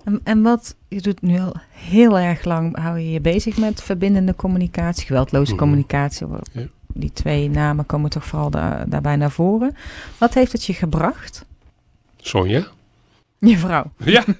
En, 0.04 0.20
en 0.24 0.42
wat, 0.42 0.76
je 0.88 1.00
doet 1.00 1.22
nu 1.22 1.38
al 1.38 1.54
heel 1.70 2.18
erg 2.18 2.44
lang, 2.44 2.76
hou 2.78 2.98
je 2.98 3.10
je 3.10 3.20
bezig 3.20 3.56
met 3.56 3.82
verbindende 3.82 4.34
communicatie, 4.36 5.06
geweldloze 5.06 5.50
Mhm. 5.52 5.60
communicatie. 5.62 6.26
Ja. 6.52 6.62
Die 6.94 7.12
twee 7.12 7.50
namen 7.50 7.86
komen 7.86 8.10
toch 8.10 8.24
vooral 8.24 8.50
da- 8.50 8.84
daarbij 8.88 9.16
naar 9.16 9.30
voren. 9.30 9.76
Wat 10.18 10.34
heeft 10.34 10.52
het 10.52 10.64
je 10.64 10.74
gebracht? 10.74 11.44
Sonja? 12.16 12.66
Je 13.44 13.58
vrouw. 13.58 13.92
Ja. 13.96 14.24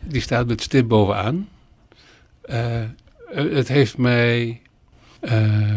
Die 0.00 0.20
staat 0.20 0.46
met 0.46 0.62
stip 0.62 0.88
bovenaan. 0.88 1.48
Eh, 2.40 2.84
het 3.26 3.68
heeft 3.68 3.98
mij 3.98 4.62
eh, 5.20 5.76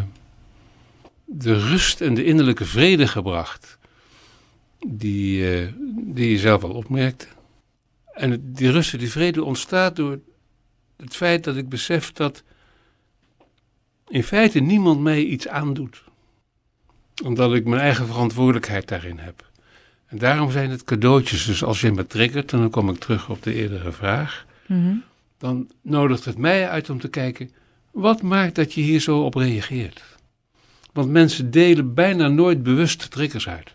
de 1.25 1.67
rust 1.67 2.01
en 2.01 2.13
de 2.13 2.23
innerlijke 2.23 2.65
vrede 2.65 3.07
gebracht. 3.07 3.77
Die, 4.87 5.57
eh, 5.57 5.73
die 5.95 6.29
je 6.29 6.37
zelf 6.37 6.63
al 6.63 6.71
opmerkte. 6.71 7.27
En 8.13 8.53
die 8.53 8.71
rust 8.71 8.93
en 8.93 8.99
die 8.99 9.11
vrede 9.11 9.43
ontstaat 9.43 9.95
door 9.95 10.19
het 10.97 11.15
feit 11.15 11.43
dat 11.43 11.55
ik 11.55 11.69
besef 11.69 12.11
dat 12.11 12.43
in 14.07 14.23
feite 14.23 14.59
niemand 14.59 14.99
mij 15.01 15.23
iets 15.23 15.47
aandoet. 15.47 16.03
Omdat 17.23 17.53
ik 17.53 17.65
mijn 17.65 17.81
eigen 17.81 18.07
verantwoordelijkheid 18.07 18.87
daarin 18.87 19.17
heb. 19.17 19.51
En 20.13 20.19
daarom 20.19 20.51
zijn 20.51 20.69
het 20.69 20.83
cadeautjes. 20.83 21.45
Dus 21.45 21.63
als 21.63 21.81
je 21.81 21.91
me 21.91 22.07
triggert, 22.07 22.51
en 22.53 22.59
dan 22.59 22.69
kom 22.69 22.89
ik 22.89 22.97
terug 22.99 23.29
op 23.29 23.43
de 23.43 23.53
eerdere 23.53 23.91
vraag, 23.91 24.45
Mhm. 24.67 24.95
dan 25.37 25.69
nodigt 25.81 26.25
het 26.25 26.37
mij 26.37 26.69
uit 26.69 26.89
om 26.89 26.99
te 26.99 27.07
kijken, 27.07 27.51
wat 27.91 28.21
maakt 28.21 28.55
dat 28.55 28.73
je 28.73 28.81
hier 28.81 28.99
zo 28.99 29.21
op 29.23 29.33
reageert? 29.35 30.03
Want 30.91 31.09
mensen 31.09 31.51
delen 31.51 31.93
bijna 31.93 32.27
nooit 32.27 32.63
bewust 32.63 33.11
triggers 33.11 33.47
uit. 33.49 33.73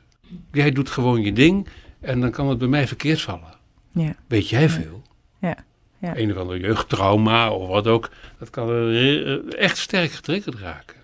Jij 0.53 0.70
doet 0.70 0.90
gewoon 0.90 1.22
je 1.22 1.33
ding 1.33 1.68
en 2.01 2.20
dan 2.20 2.31
kan 2.31 2.48
het 2.48 2.59
bij 2.59 2.68
mij 2.68 2.87
verkeerd 2.87 3.20
vallen. 3.20 3.55
Ja. 3.92 4.14
Weet 4.27 4.48
jij 4.48 4.68
veel? 4.68 5.03
Ja, 5.40 5.57
ja. 5.98 6.16
Een 6.16 6.31
of 6.33 6.37
ander 6.37 6.61
jeugdtrauma 6.61 7.51
of 7.51 7.68
wat 7.68 7.87
ook, 7.87 8.11
dat 8.38 8.51
kan 8.51 8.68
eh, 8.70 9.59
echt 9.61 9.79
sterk 9.79 10.11
getriggerd 10.11 10.59
raken. 10.59 10.96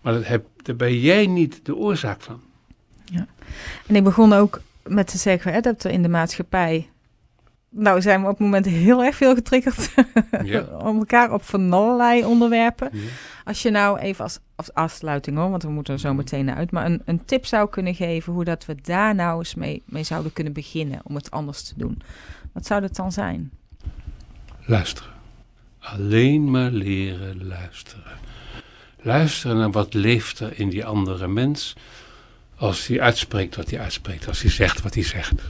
Maar 0.00 0.12
dat 0.12 0.26
heb, 0.26 0.46
daar 0.62 0.76
ben 0.76 0.98
jij 1.00 1.26
niet 1.26 1.60
de 1.64 1.76
oorzaak 1.76 2.20
van. 2.20 2.40
En 3.86 3.96
ik 3.96 4.04
begon 4.04 4.32
ook 4.32 4.60
met 4.84 5.06
te 5.06 5.18
zeggen 5.18 5.52
hè, 5.52 5.60
dat 5.60 5.82
we 5.82 5.92
in 5.92 6.02
de 6.02 6.08
maatschappij. 6.08 6.90
Nou, 7.68 8.00
zijn 8.00 8.20
we 8.20 8.26
op 8.26 8.32
het 8.32 8.40
moment 8.40 8.66
heel 8.66 9.04
erg 9.04 9.16
veel 9.16 9.34
getriggerd 9.34 9.94
Ja. 10.44 10.60
om 10.88 10.98
elkaar 10.98 11.32
op 11.32 11.42
van 11.42 11.72
allerlei 11.72 12.24
onderwerpen. 12.24 12.88
Ja. 12.92 13.00
Als 13.44 13.62
je 13.62 13.70
nou 13.70 13.98
even 13.98 14.24
als, 14.24 14.38
als 14.56 14.74
afsluiting 14.74 15.36
hoor, 15.36 15.50
want 15.50 15.62
we 15.62 15.70
moeten 15.70 15.94
er 15.94 16.00
zo 16.00 16.14
meteen 16.14 16.50
uit, 16.50 16.70
maar 16.70 16.84
een, 16.84 17.02
een 17.04 17.24
tip 17.24 17.46
zou 17.46 17.68
kunnen 17.68 17.94
geven 17.94 18.32
hoe 18.32 18.44
dat 18.44 18.64
we 18.66 18.74
daar 18.82 19.14
nou 19.14 19.38
eens 19.38 19.54
mee, 19.54 19.82
mee 19.86 20.04
zouden 20.04 20.32
kunnen 20.32 20.52
beginnen 20.52 21.00
om 21.04 21.14
het 21.14 21.30
anders 21.30 21.62
te 21.62 21.74
doen. 21.76 22.02
Wat 22.52 22.66
zou 22.66 22.80
dat 22.80 22.96
dan 22.96 23.12
zijn? 23.12 23.50
Luisteren. 24.64 25.10
Alleen 25.78 26.50
maar 26.50 26.70
leren 26.70 27.46
luisteren. 27.46 28.18
Luisteren 29.00 29.56
naar 29.56 29.70
wat 29.70 29.94
leeft 29.94 30.40
er 30.40 30.58
in 30.58 30.68
die 30.68 30.84
andere 30.84 31.28
mens. 31.28 31.76
Als 32.62 32.86
hij 32.86 33.00
uitspreekt 33.00 33.56
wat 33.56 33.70
hij 33.70 33.80
uitspreekt. 33.80 34.28
Als 34.28 34.42
hij 34.42 34.50
zegt 34.50 34.82
wat 34.82 34.94
hij 34.94 35.02
zegt. 35.02 35.42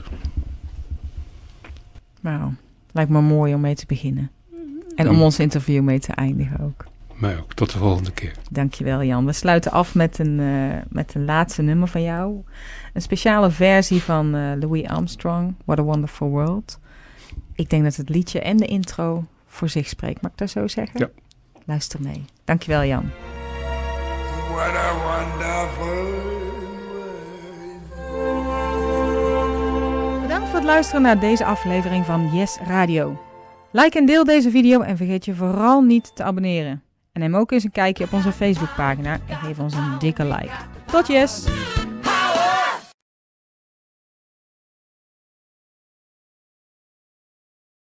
Nou, 2.21 2.51
lijkt 2.91 3.09
me 3.09 3.21
mooi 3.21 3.53
om 3.53 3.61
mee 3.61 3.75
te 3.75 3.85
beginnen. 3.85 4.31
En 4.95 5.09
om 5.09 5.21
ons 5.21 5.39
interview 5.39 5.83
mee 5.83 5.99
te 5.99 6.13
eindigen 6.13 6.59
ook. 6.59 6.85
Maar 7.13 7.37
ook 7.37 7.53
tot 7.53 7.71
de 7.71 7.77
volgende 7.77 8.11
keer. 8.11 8.33
Dankjewel 8.51 9.03
Jan. 9.03 9.25
We 9.25 9.33
sluiten 9.33 9.71
af 9.71 9.95
met 9.95 10.19
een, 10.19 10.39
eh, 10.39 10.81
met 10.89 11.15
een 11.15 11.25
laatste 11.25 11.61
nummer 11.61 11.87
van 11.87 12.03
jou. 12.03 12.43
Een 12.93 13.01
speciale 13.01 13.51
versie 13.51 14.01
van 14.01 14.35
eh, 14.35 14.51
Louis 14.59 14.87
Armstrong, 14.87 15.55
What 15.65 15.79
a 15.79 15.83
Wonderful 15.83 16.29
World. 16.29 16.79
Ik 17.55 17.69
denk 17.69 17.83
dat 17.83 17.95
het 17.95 18.09
liedje 18.09 18.41
en 18.41 18.57
de 18.57 18.65
intro 18.65 19.25
voor 19.47 19.69
zich 19.69 19.87
spreekt. 19.87 20.21
Mag 20.21 20.31
ik 20.31 20.37
dat 20.37 20.49
zo 20.49 20.67
zeggen? 20.67 20.99
Ja. 20.99 21.09
Luister 21.65 22.01
mee. 22.01 22.25
Dankjewel 22.43 22.83
Jan. 22.83 23.11
What 24.49 24.75
a 24.75 24.93
wonderful 24.93 26.32
luisteren 30.63 31.01
naar 31.01 31.19
deze 31.19 31.45
aflevering 31.45 32.05
van 32.05 32.29
Yes 32.33 32.57
Radio. 32.67 33.17
Like 33.71 33.97
en 33.97 34.05
deel 34.05 34.23
deze 34.23 34.49
video 34.51 34.81
en 34.81 34.97
vergeet 34.97 35.25
je 35.25 35.35
vooral 35.35 35.81
niet 35.81 36.15
te 36.15 36.23
abonneren. 36.23 36.83
En 37.11 37.21
neem 37.21 37.35
ook 37.35 37.51
eens 37.51 37.63
een 37.63 37.71
kijkje 37.71 38.03
op 38.03 38.13
onze 38.13 38.31
Facebookpagina 38.31 39.19
en 39.27 39.35
geef 39.35 39.59
ons 39.59 39.73
een 39.73 39.99
dikke 39.99 40.25
like. 40.25 40.55
Tot 40.85 41.07
yes! 41.07 41.45